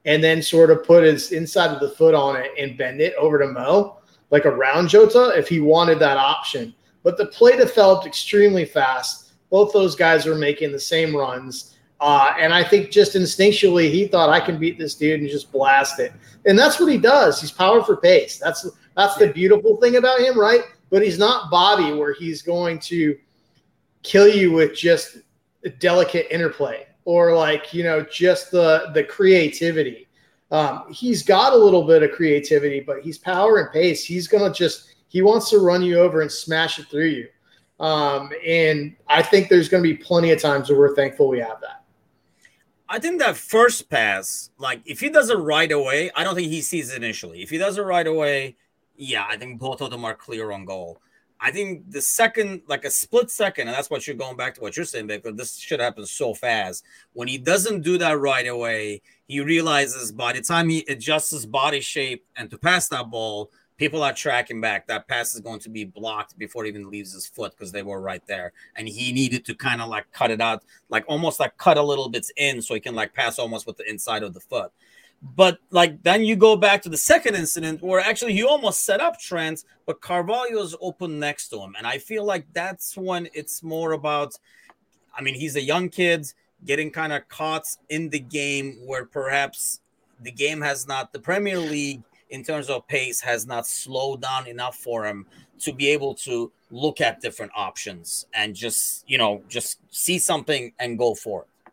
[0.06, 3.14] and then sort of put his inside of the foot on it and bend it
[3.14, 3.98] over to Mo,
[4.30, 6.74] like around Jota, if he wanted that option.
[7.02, 11.76] But the play developed extremely fast both those guys were making the same runs.
[12.00, 15.52] Uh, and I think just instinctually, he thought I can beat this dude and just
[15.52, 16.12] blast it.
[16.44, 17.40] And that's what he does.
[17.40, 18.38] He's power for pace.
[18.38, 20.62] That's that's the beautiful thing about him, right?
[20.90, 23.16] But he's not Bobby, where he's going to
[24.02, 25.18] kill you with just
[25.78, 30.08] delicate interplay or like you know just the the creativity.
[30.50, 34.04] Um, he's got a little bit of creativity, but he's power and pace.
[34.04, 37.28] He's gonna just he wants to run you over and smash it through you.
[37.80, 41.40] Um, and I think there's going to be plenty of times where we're thankful we
[41.40, 41.84] have that.
[42.88, 46.48] I think that first pass, like if he does it right away, I don't think
[46.48, 47.42] he sees it initially.
[47.42, 48.56] If he does it right away,
[48.96, 51.00] yeah, I think both of them are clear on goal.
[51.40, 54.60] I think the second, like a split second, and that's what you're going back to
[54.60, 56.84] what you're saying, because this should happen so fast.
[57.12, 61.44] When he doesn't do that right away, he realizes by the time he adjusts his
[61.44, 63.50] body shape and to pass that ball,
[63.84, 64.86] people are tracking back.
[64.86, 67.82] That pass is going to be blocked before it even leaves his foot because they
[67.82, 68.54] were right there.
[68.76, 71.82] And he needed to kind of like cut it out, like almost like cut a
[71.82, 74.72] little bits in so he can like pass almost with the inside of the foot.
[75.36, 79.02] But like then you go back to the second incident where actually he almost set
[79.02, 81.74] up Trent, but Carvalho's open next to him.
[81.76, 84.38] And I feel like that's when it's more about
[85.14, 86.26] I mean, he's a young kid
[86.64, 89.80] getting kind of caught in the game where perhaps
[90.22, 92.02] the game has not the Premier League
[92.34, 95.24] in terms of pace has not slowed down enough for him
[95.60, 100.72] to be able to look at different options and just you know just see something
[100.80, 101.72] and go for it.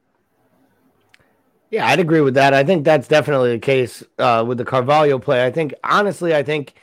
[1.71, 2.53] Yeah i'd agree with that.
[2.53, 5.43] I think that's definitely the case uh, with the carvalho play.
[5.43, 6.75] I think honestly i think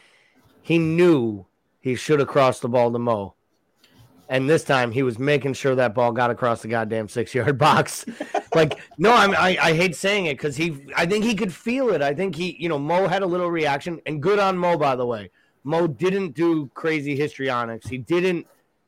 [0.60, 1.46] he knew
[1.80, 3.34] he should have crossed the ball to mo
[4.28, 7.58] and this time he was making sure that ball got across the goddamn six yard
[7.58, 8.04] box.
[8.54, 11.90] like, no, I'm, I, I hate saying it because he, I think he could feel
[11.90, 12.02] it.
[12.02, 14.96] I think he, you know, Mo had a little reaction, and good on Mo, by
[14.96, 15.30] the way.
[15.64, 17.88] Mo didn't do crazy histrionics.
[17.88, 18.46] He didn't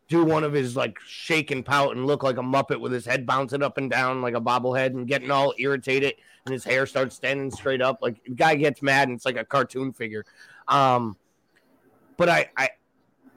[0.09, 3.07] do one of his like shake and pout and look like a muppet with his
[3.07, 6.14] head bouncing up and down like a bobblehead and getting all irritated
[6.45, 7.99] and his hair starts standing straight up.
[8.03, 10.24] Like guy gets mad and it's like a cartoon figure.
[10.66, 11.16] Um,
[12.16, 12.70] but I, I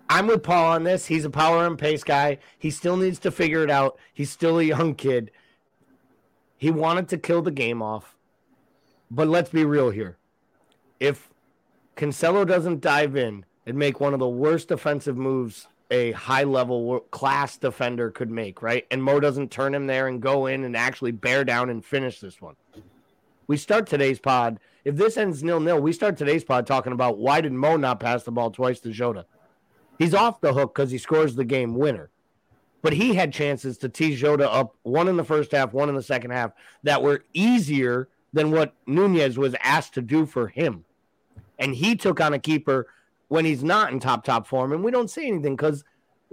[0.09, 1.07] I'm with Paul on this.
[1.07, 2.37] He's a power and pace guy.
[2.57, 3.97] He still needs to figure it out.
[4.13, 5.31] He's still a young kid.
[6.57, 8.15] He wanted to kill the game off.
[9.09, 10.17] But let's be real here.
[10.99, 11.29] If
[11.95, 17.01] Cancelo doesn't dive in and make one of the worst defensive moves a high level
[17.11, 18.85] class defender could make, right?
[18.89, 22.19] And Mo doesn't turn him there and go in and actually bear down and finish
[22.19, 22.55] this one.
[23.45, 24.59] We start today's pod.
[24.83, 27.99] If this ends nil nil, we start today's pod talking about why did Mo not
[27.99, 29.25] pass the ball twice to Jota?
[29.97, 32.09] He's off the hook because he scores the game winner.
[32.81, 35.95] But he had chances to tee Jota up, one in the first half, one in
[35.95, 36.51] the second half,
[36.83, 40.83] that were easier than what Nunez was asked to do for him.
[41.59, 42.87] And he took on a keeper
[43.29, 44.73] when he's not in top, top form.
[44.73, 45.85] And we don't say anything because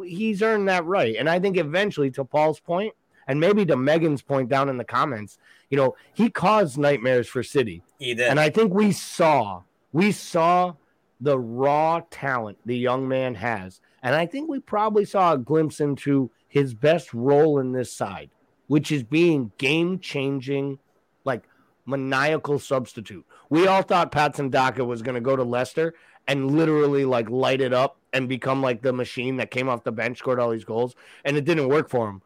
[0.02, 1.14] he's earned that right.
[1.16, 2.94] And I think eventually, to Paul's point,
[3.28, 5.38] and maybe to Megan's point down in the comments,
[5.68, 7.82] you know, he caused nightmares for City.
[8.00, 8.26] He did.
[8.26, 10.74] And I think we saw, we saw
[11.20, 13.80] the raw talent the young man has.
[14.02, 18.30] And I think we probably saw a glimpse into his best role in this side,
[18.66, 20.78] which is being game changing,
[21.24, 21.44] like
[21.86, 23.24] maniacal substitute.
[23.50, 25.94] We all thought Patson Daka was going to go to Leicester
[26.26, 29.92] and literally like light it up and become like the machine that came off the
[29.92, 30.94] bench, scored all these goals,
[31.24, 32.22] and it didn't work for him.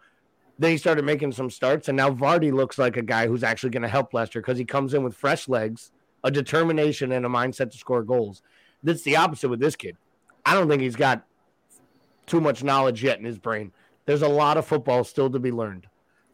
[0.59, 3.71] Then he started making some starts, and now Vardy looks like a guy who's actually
[3.71, 5.91] going to help Leicester because he comes in with fresh legs,
[6.23, 8.41] a determination, and a mindset to score goals.
[8.85, 9.97] That's the opposite with this kid.
[10.47, 11.25] I don't think he's got
[12.27, 13.73] too much knowledge yet in his brain.
[14.07, 15.87] There's a lot of football still to be learned,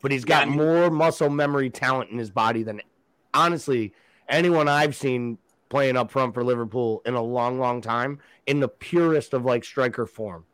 [0.02, 2.82] but he's got yeah, I mean, more muscle memory talent in his body than
[3.32, 3.94] honestly
[4.28, 5.38] anyone I've seen
[5.68, 9.64] playing up front for Liverpool in a long, long time in the purest of like
[9.64, 10.44] striker form.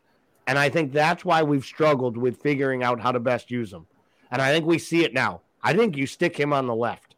[0.46, 3.86] And I think that's why we've struggled with figuring out how to best use him.
[4.30, 5.40] And I think we see it now.
[5.62, 7.16] I think you stick him on the left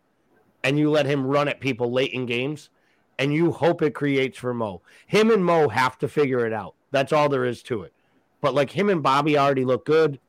[0.62, 2.70] and you let him run at people late in games
[3.18, 4.82] and you hope it creates for Mo.
[5.06, 6.74] Him and Mo have to figure it out.
[6.90, 7.92] That's all there is to it.
[8.40, 10.20] But like him and Bobby already look good.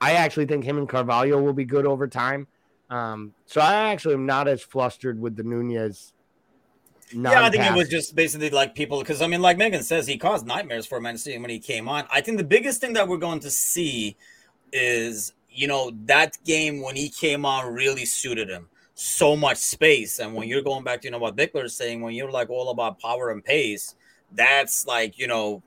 [0.00, 2.46] I actually think him and Carvalho will be good over time.
[2.88, 6.14] Um, so I actually am not as flustered with the Nunez.
[7.12, 10.06] Yeah, I think it was just basically like people because I mean, like Megan says,
[10.06, 12.06] he caused nightmares for Man City when he came on.
[12.12, 14.16] I think the biggest thing that we're going to see
[14.72, 18.68] is you know that game when he came on really suited him
[19.00, 20.18] so much space.
[20.18, 22.50] And when you're going back to you know what Bickler is saying, when you're like
[22.50, 23.94] all about power and pace,
[24.32, 25.62] that's like you know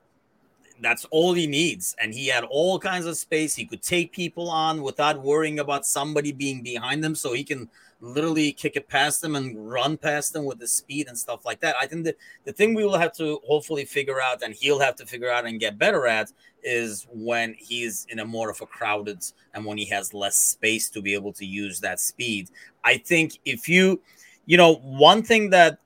[0.81, 1.95] that's all he needs.
[2.01, 3.55] And he had all kinds of space.
[3.55, 7.15] He could take people on without worrying about somebody being behind him.
[7.15, 7.69] So he can
[8.01, 11.59] literally kick it past them and run past them with the speed and stuff like
[11.61, 11.75] that.
[11.79, 14.95] I think that the thing we will have to hopefully figure out and he'll have
[14.97, 16.31] to figure out and get better at
[16.63, 19.23] is when he's in a more of a crowded
[19.53, 22.49] and when he has less space to be able to use that speed.
[22.83, 24.01] I think if you,
[24.47, 25.77] you know, one thing that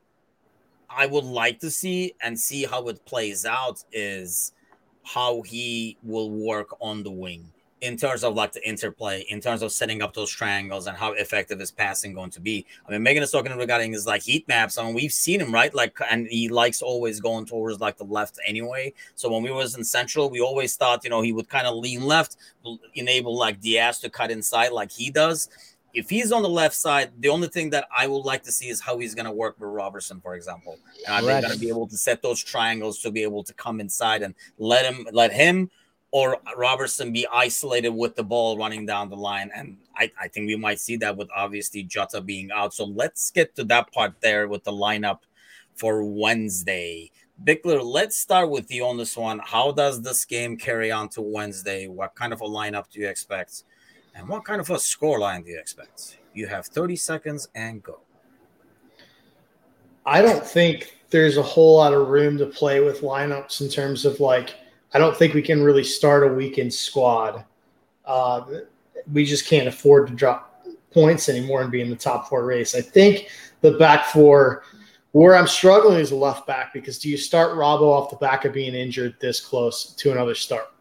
[0.90, 4.54] I would like to see and see how it plays out is
[5.04, 7.52] how he will work on the wing
[7.86, 11.12] in terms of like the interplay, in terms of setting up those triangles and how
[11.14, 12.66] effective is passing going to be.
[12.88, 14.80] I mean, Megan is talking regarding his like heat maps.
[14.80, 18.04] I mean, we've seen him right, like, and he likes always going towards like the
[18.04, 18.92] left anyway.
[19.14, 21.76] So when we was in central, we always thought you know he would kind of
[21.76, 22.38] lean left,
[22.96, 25.48] enable like Diaz to cut inside like he does.
[25.94, 28.68] If he's on the left side, the only thing that I would like to see
[28.68, 30.78] is how he's going to work with Robertson, for example.
[31.08, 33.80] And they going to be able to set those triangles to be able to come
[33.80, 35.70] inside and let him let him
[36.16, 39.52] or Robertson be isolated with the ball running down the line.
[39.54, 42.74] And I, I think we might see that with obviously Jota being out.
[42.74, 45.20] So let's get to that part there with the lineup
[45.74, 47.12] for Wednesday.
[47.44, 49.42] Bickler, let's start with you on this one.
[49.44, 51.88] How does this game carry on to Wednesday?
[51.88, 53.64] What kind of a lineup do you expect?
[54.16, 56.20] And what kind of a score line do you expect?
[56.34, 58.00] You have 30 seconds and go.
[60.06, 64.06] I don't think there's a whole lot of room to play with lineups in terms
[64.06, 64.56] of like
[64.96, 67.44] I don't think we can really start a weekend squad.
[68.06, 68.46] Uh,
[69.12, 72.74] we just can't afford to drop points anymore and be in the top four race.
[72.76, 73.28] I think
[73.60, 74.64] the back four,
[75.12, 78.54] where I'm struggling is left back because do you start Robbo off the back of
[78.54, 80.74] being injured this close to another start?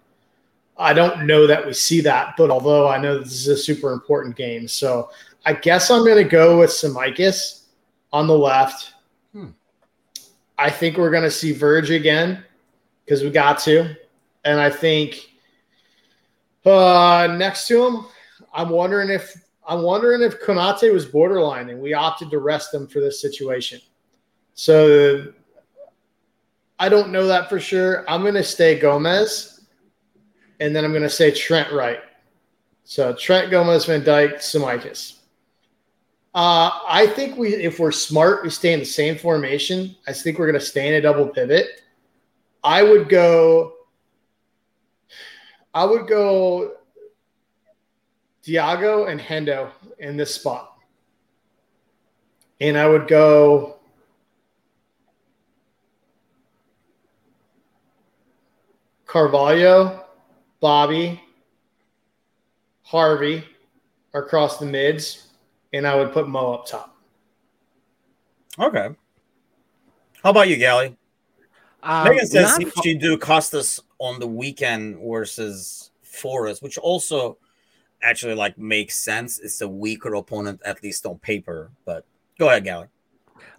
[0.79, 3.91] I don't know that we see that, but although I know this is a super
[3.91, 5.11] important game, so
[5.45, 7.65] I guess I'm going to go with Tsimikas
[8.13, 8.95] on the left.
[9.33, 9.49] Hmm.
[10.57, 12.45] I think we're going to see Verge again
[13.05, 13.97] because we got to.
[14.45, 15.31] And I think
[16.65, 18.07] uh, next to him,
[18.53, 19.35] I'm wondering if
[19.67, 23.81] I'm wondering if Konate was borderline and we opted to rest him for this situation.
[24.55, 25.33] So
[26.79, 28.09] I don't know that for sure.
[28.09, 29.63] I'm going to stay Gomez,
[30.61, 32.01] and then I'm going to say Trent right.
[32.85, 35.21] So Trent Gomez, Van Dijk, Tsimikas.
[36.35, 39.97] Uh, I think we, if we're smart, we stay in the same formation.
[40.07, 41.83] I think we're going to stay in a double pivot.
[42.65, 43.74] I would go
[45.75, 46.77] I would go
[48.47, 50.77] Thiago and Hendo in this spot.
[52.61, 53.79] And I would go
[59.07, 60.05] Carvalho,
[60.61, 61.21] Bobby,
[62.83, 63.45] Harvey
[64.13, 65.29] across the mids,
[65.73, 66.97] and I would put Mo up top.
[68.59, 68.91] Okay.
[70.23, 70.97] How about you, Gally?
[71.85, 77.37] Um, Megan says not, she do Costas on the weekend versus Forest, which also
[78.03, 79.39] actually like makes sense.
[79.39, 81.71] It's a weaker opponent, at least on paper.
[81.85, 82.07] But
[82.39, 82.87] go ahead, Gally.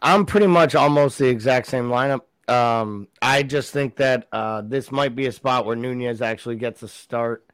[0.02, 2.22] I'm pretty much almost the exact same lineup.
[2.50, 6.84] Um, I just think that uh, this might be a spot where Nunez actually gets
[6.84, 7.46] a start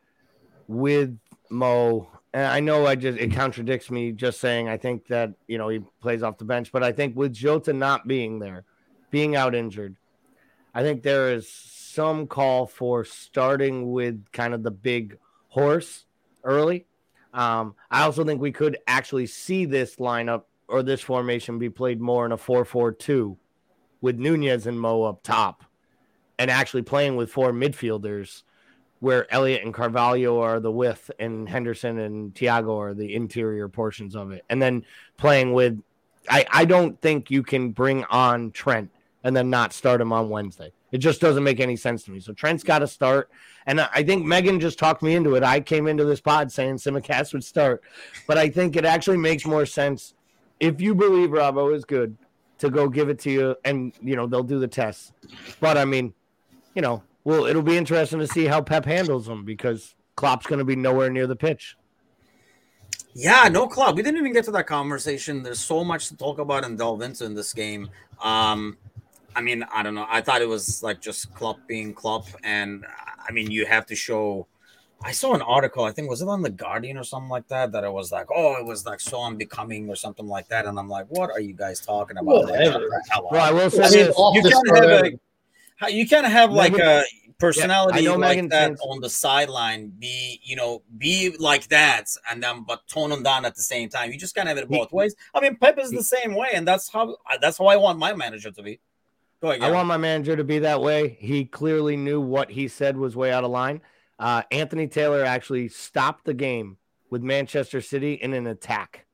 [0.67, 1.17] with
[1.49, 2.09] Mo.
[2.33, 5.67] And I know I just it contradicts me just saying I think that you know
[5.67, 8.63] he plays off the bench, but I think with Jota not being there,
[9.09, 9.97] being out injured,
[10.73, 15.17] I think there is some call for starting with kind of the big
[15.49, 16.05] horse
[16.43, 16.85] early.
[17.33, 21.99] Um, I also think we could actually see this lineup or this formation be played
[21.99, 23.37] more in a 4 4 2
[24.01, 25.63] with Nunez and Mo up top
[26.39, 28.41] and actually playing with four midfielders
[28.99, 34.15] where Elliott and Carvalho are the width and Henderson and Thiago are the interior portions
[34.15, 34.43] of it.
[34.49, 34.85] And then
[35.17, 35.79] playing with,
[36.29, 38.89] I, I don't think you can bring on Trent
[39.23, 40.71] and then not start him on Wednesday.
[40.91, 42.19] It just doesn't make any sense to me.
[42.19, 43.29] So Trent's got to start.
[43.65, 45.43] And I think Megan just talked me into it.
[45.43, 47.83] I came into this pod saying Tsimikas would start,
[48.27, 50.15] but I think it actually makes more sense
[50.59, 52.17] if you believe Robbo is good
[52.57, 55.13] to go give it to you and, you know, they'll do the tests.
[55.59, 56.13] But I mean,
[56.75, 60.59] you know, well, it'll be interesting to see how Pep handles them because Klopp's going
[60.59, 61.77] to be nowhere near the pitch.
[63.13, 63.95] Yeah, no Klopp.
[63.95, 65.43] We didn't even get to that conversation.
[65.43, 67.89] There's so much to talk about and delve into in this game.
[68.21, 68.77] Um,
[69.35, 70.05] I mean, I don't know.
[70.09, 72.85] I thought it was like just Klopp being Klopp, and
[73.27, 74.47] I mean, you have to show.
[75.03, 75.83] I saw an article.
[75.83, 77.71] I think was it on the Guardian or something like that.
[77.71, 80.65] That it was like, oh, it was like so unbecoming or something like that.
[80.65, 82.45] And I'm like, what are you guys talking about?
[83.31, 84.15] Well, I will say this.
[84.17, 85.05] You can't have
[85.81, 87.03] a, you can't have like a
[87.39, 89.91] personality yeah, like that on the sideline.
[89.97, 93.89] Be you know, be like that, and then but tone them down at the same
[93.89, 94.11] time.
[94.11, 95.15] You just can't have it both ways.
[95.33, 98.13] I mean, Pep is the same way, and that's how that's how I want my
[98.13, 98.79] manager to be.
[99.49, 101.17] Ahead, I want my manager to be that way.
[101.19, 103.81] He clearly knew what he said was way out of line.
[104.19, 106.77] Uh, Anthony Taylor actually stopped the game
[107.09, 109.05] with Manchester City in an attack.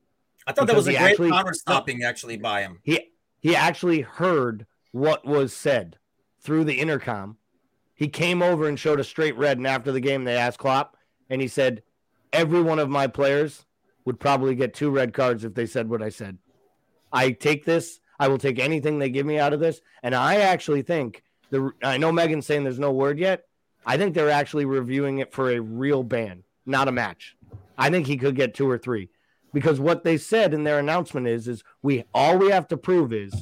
[0.46, 2.80] I thought that was a great actually, counter stopping actually by him.
[2.82, 3.10] He
[3.40, 5.98] he actually heard what was said
[6.40, 7.36] through the intercom.
[7.94, 10.96] He came over and showed a straight red, and after the game, they asked Klopp,
[11.28, 11.82] and he said,
[12.32, 13.66] "Every one of my players
[14.04, 16.38] would probably get two red cards if they said what I said.
[17.12, 19.80] I take this I will take anything they give me out of this.
[20.02, 23.44] And I actually think the I know Megan's saying there's no word yet.
[23.86, 26.44] I think they're actually reviewing it for a real ban.
[26.66, 27.36] not a match.
[27.78, 29.08] I think he could get two or three
[29.54, 33.12] because what they said in their announcement is is we all we have to prove
[33.12, 33.32] is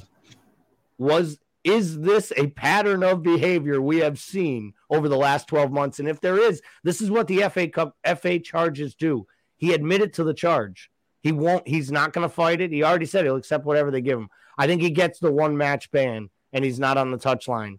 [0.98, 5.98] was is this a pattern of behavior we have seen over the last 12 months
[5.98, 10.12] and if there is this is what the FA Cup FA charges do he admitted
[10.12, 10.90] to the charge
[11.22, 14.00] he won't he's not going to fight it he already said he'll accept whatever they
[14.00, 14.28] give him
[14.58, 17.78] I think he gets the one match ban and he's not on the touchline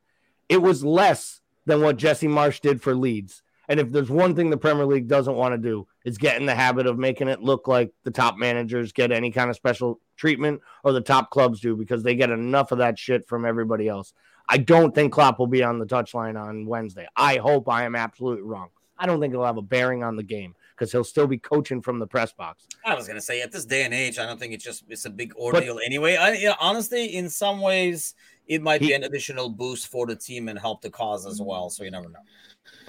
[0.49, 4.49] it was less than what Jesse Marsch did for Leeds and if there's one thing
[4.49, 7.41] the Premier League doesn't want to do, it's get in the habit of making it
[7.41, 11.59] look like the top managers get any kind of special treatment or the top clubs
[11.59, 14.13] do because they get enough of that shit from everybody else.
[14.47, 17.07] I don't think Klopp will be on the touchline on Wednesday.
[17.17, 18.69] I hope I am absolutely wrong.
[18.97, 21.81] I don't think it'll have a bearing on the game because he'll still be coaching
[21.81, 22.67] from the press box.
[22.85, 25.05] I was gonna say at this day and age, I don't think it's just it's
[25.05, 26.15] a big ordeal but, anyway.
[26.15, 28.13] I, you know, honestly, in some ways,
[28.47, 31.41] it might he, be an additional boost for the team and help the cause as
[31.41, 31.69] well.
[31.69, 32.19] So you never know.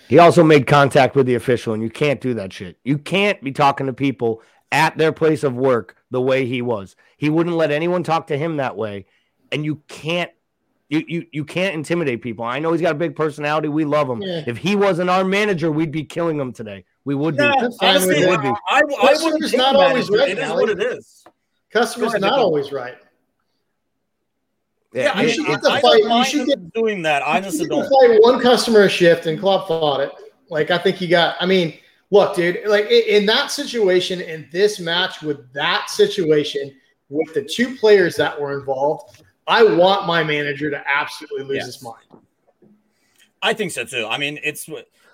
[0.08, 2.78] He also made contact with the official, and you can't do that shit.
[2.84, 6.96] You can't be talking to people at their place of work the way he was.
[7.16, 9.06] He wouldn't let anyone talk to him that way,
[9.52, 10.30] and you can't
[10.88, 12.44] you you, you can't intimidate people.
[12.44, 13.68] I know he's got a big personality.
[13.68, 14.22] We love him.
[14.22, 14.44] Yeah.
[14.46, 16.84] If he wasn't our manager, we'd be killing him today.
[17.08, 17.74] We would yeah, be.
[17.80, 18.48] Honestly, would be.
[18.48, 20.28] I, I, I wouldn't not always right.
[20.28, 21.24] It is what it is.
[21.70, 22.98] Customers not always right.
[24.92, 26.02] Yeah, you should get the fight.
[26.02, 27.22] You should get doing that.
[27.22, 30.12] I just don't fight one customer a shift, and Klopp fought it.
[30.50, 31.36] Like I think he got.
[31.40, 31.78] I mean,
[32.10, 32.58] look, dude.
[32.66, 36.76] Like in that situation, in this match, with that situation,
[37.08, 41.66] with the two players that were involved, I want my manager to absolutely lose yes.
[41.68, 42.04] his mind.
[43.40, 44.06] I think so too.
[44.06, 44.68] I mean, it's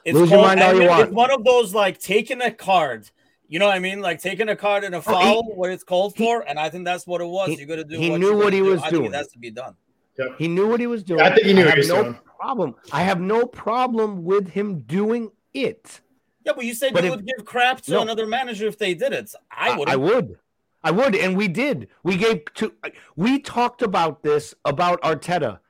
[0.04, 1.02] it's, lose called, your mind all you want.
[1.04, 3.10] it's one of those like taking a card
[3.48, 4.00] you know what I mean?
[4.00, 6.70] Like taking a card in a foul, oh, he, what it's called for, and I
[6.70, 7.50] think that's what it was.
[7.50, 7.98] you got to do.
[7.98, 8.64] He what knew what he do.
[8.66, 9.06] was I doing.
[9.06, 9.76] it has to be done.
[10.18, 10.36] Yep.
[10.38, 11.20] He knew what he was doing.
[11.20, 11.64] I think he knew.
[11.64, 12.18] I have no doing.
[12.38, 12.74] problem.
[12.92, 16.00] I have no problem with him doing it.
[16.44, 18.78] Yeah, but you said but you if, would give crap to no, another manager if
[18.78, 19.32] they did it.
[19.50, 19.88] I would.
[19.88, 20.38] I would.
[20.82, 21.88] I would, and we did.
[22.02, 22.72] We gave to.
[23.16, 25.60] We talked about this about Arteta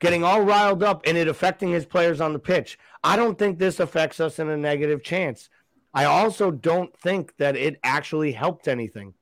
[0.00, 2.78] getting all riled up and it affecting his players on the pitch.
[3.02, 5.48] I don't think this affects us in a negative chance.
[5.94, 9.14] I also don't think that it actually helped anything.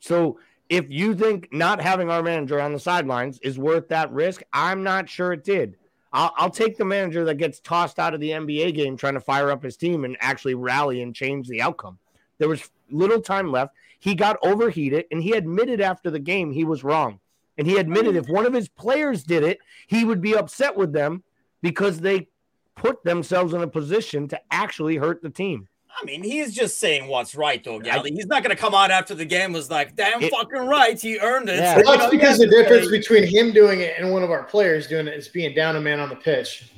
[0.00, 4.42] So if you think not having our manager on the sidelines is worth that risk,
[4.52, 5.76] I'm not sure it did.
[6.12, 9.20] I'll, I'll, take the manager that gets tossed out of the NBA game trying to
[9.20, 11.98] fire up his team and actually rally and change the outcome.
[12.38, 13.74] There was little time left.
[14.00, 17.20] He got overheated and he admitted after the game he was wrong.
[17.58, 20.92] And he admitted if one of his players did it, he would be upset with
[20.92, 21.22] them
[21.62, 22.28] because they
[22.76, 25.68] put themselves in a position to actually hurt the team.
[26.00, 28.12] I mean, he's just saying what's right, though, Gally.
[28.12, 30.98] He's not going to come out after the game was like, "Damn, it, fucking right,
[30.98, 31.82] he earned it." Yeah.
[31.84, 34.86] Well, that's because the difference say, between him doing it and one of our players
[34.86, 36.70] doing it is being down a man on the pitch.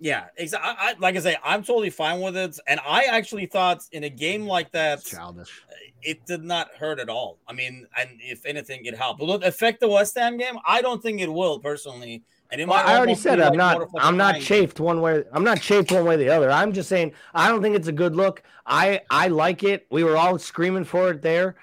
[0.00, 0.70] Yeah, exactly.
[0.78, 4.10] I, like I say, I'm totally fine with it, and I actually thought in a
[4.10, 7.38] game like that, childish, uh, it did not hurt at all.
[7.48, 9.20] I mean, and if anything, it helped.
[9.20, 10.58] Will it affect the West Ham game?
[10.64, 12.22] I don't think it will personally.
[12.50, 13.88] And well, I already said I'm like not.
[13.98, 15.22] I'm not chafed one way.
[15.32, 16.50] I'm not chafed one way or the other.
[16.50, 18.42] I'm just saying I don't think it's a good look.
[18.66, 19.86] I I like it.
[19.90, 21.56] We were all screaming for it there.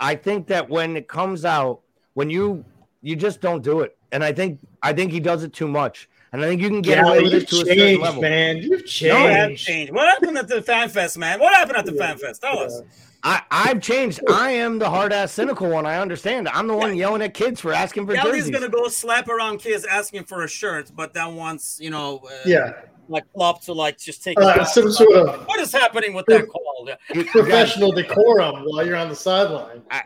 [0.00, 1.80] I think that when it comes out,
[2.14, 2.64] when you
[3.02, 6.08] you just don't do it, and I think I think he does it too much.
[6.32, 8.22] And I think you can get yeah, away with it to changed, a certain level.
[8.22, 9.14] Man, you've changed.
[9.14, 9.92] No, have changed.
[9.92, 11.38] What happened at the fan fest, man?
[11.38, 12.06] What happened at the yeah.
[12.06, 12.40] fan fest?
[12.40, 12.62] Tell yeah.
[12.62, 12.82] us.
[13.24, 14.20] I, I've changed.
[14.28, 15.86] I am the hard ass cynical one.
[15.86, 16.48] I understand.
[16.48, 17.06] I'm the one yeah.
[17.06, 18.50] yelling at kids for asking for Kelly's jerseys.
[18.50, 22.30] gonna go slap around kids asking for a shirt, but then once you know, uh,
[22.44, 22.72] yeah,
[23.08, 24.40] like flop to like just take.
[24.40, 26.88] Uh, some sort of what is happening with that call?
[27.26, 29.82] Professional decorum while you're on the sideline.
[29.90, 30.02] I,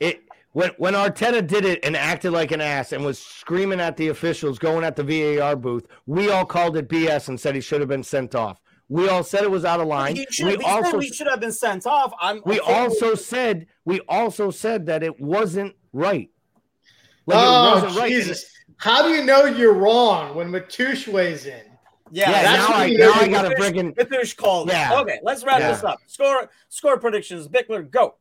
[0.00, 0.22] it
[0.52, 4.08] when when Arteta did it and acted like an ass and was screaming at the
[4.08, 5.04] officials, going at the
[5.38, 8.60] VAR booth, we all called it BS and said he should have been sent off.
[8.88, 10.16] We all said it was out of line.
[10.30, 12.12] Should, we also he should have been sent off.
[12.20, 16.30] I'm, we I'm also said we also said that it wasn't right.
[17.26, 18.50] Like oh wasn't Jesus!
[18.78, 21.60] How do you know you're wrong when Matoush weighs in?
[22.10, 24.70] Yeah, yeah now I now I got a friggin' Matoush called.
[24.70, 24.98] Yeah.
[25.00, 25.72] Okay, let's wrap yeah.
[25.72, 25.98] this up.
[26.06, 27.46] Score score predictions.
[27.46, 28.14] Bickler, go.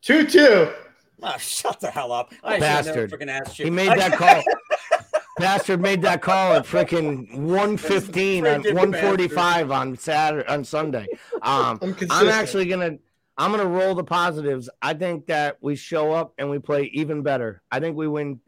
[0.00, 0.72] Two two.
[1.26, 2.34] Oh, shut the hell up!
[2.42, 3.10] I Bastard.
[3.54, 4.42] He made that call.
[5.38, 11.06] Bastard made that call at freaking 115 on 145 on Saturday on Sunday.
[11.40, 12.98] Um, I'm, I'm actually gonna
[13.38, 14.68] I'm gonna roll the positives.
[14.82, 17.62] I think that we show up and we play even better.
[17.70, 18.40] I think we win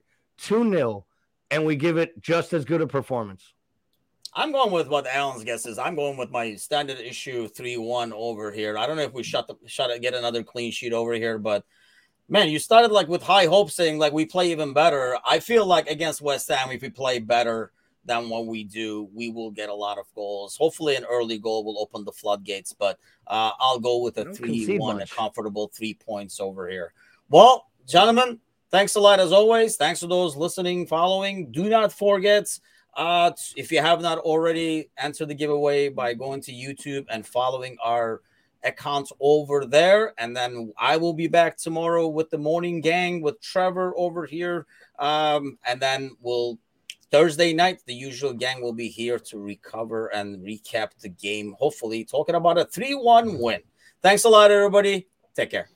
[0.43, 1.05] 2-0
[1.51, 3.55] and we give it just as good a performance.
[4.35, 5.79] I'm going with what Alan's guess is.
[5.79, 8.77] I'm going with my standard issue 3-1 over here.
[8.77, 11.39] I don't know if we shut the shut it, get another clean sheet over here,
[11.39, 11.65] but
[12.29, 15.19] man, you started like with high hopes, saying like we play even better.
[15.29, 17.73] I feel like against West Ham, if we play better,
[18.07, 20.57] than what we do, we will get a lot of goals.
[20.57, 24.79] Hopefully, an early goal will open the floodgates, but uh, I'll go with a 3
[24.79, 26.93] 1, a comfortable three points over here.
[27.29, 29.77] Well, gentlemen, thanks a lot as always.
[29.77, 31.51] Thanks to those listening, following.
[31.51, 32.59] Do not forget.
[32.97, 37.77] Uh, if you have not already, answer the giveaway by going to YouTube and following
[37.85, 38.23] our
[38.67, 40.13] accounts over there.
[40.19, 44.67] And then I will be back tomorrow with the morning gang with Trevor over here.
[44.99, 46.59] Um, and then we'll
[47.11, 52.05] Thursday night, the usual gang will be here to recover and recap the game, hopefully,
[52.05, 53.61] talking about a 3 1 win.
[54.03, 55.07] Thanks a lot, everybody.
[55.35, 55.76] Take care.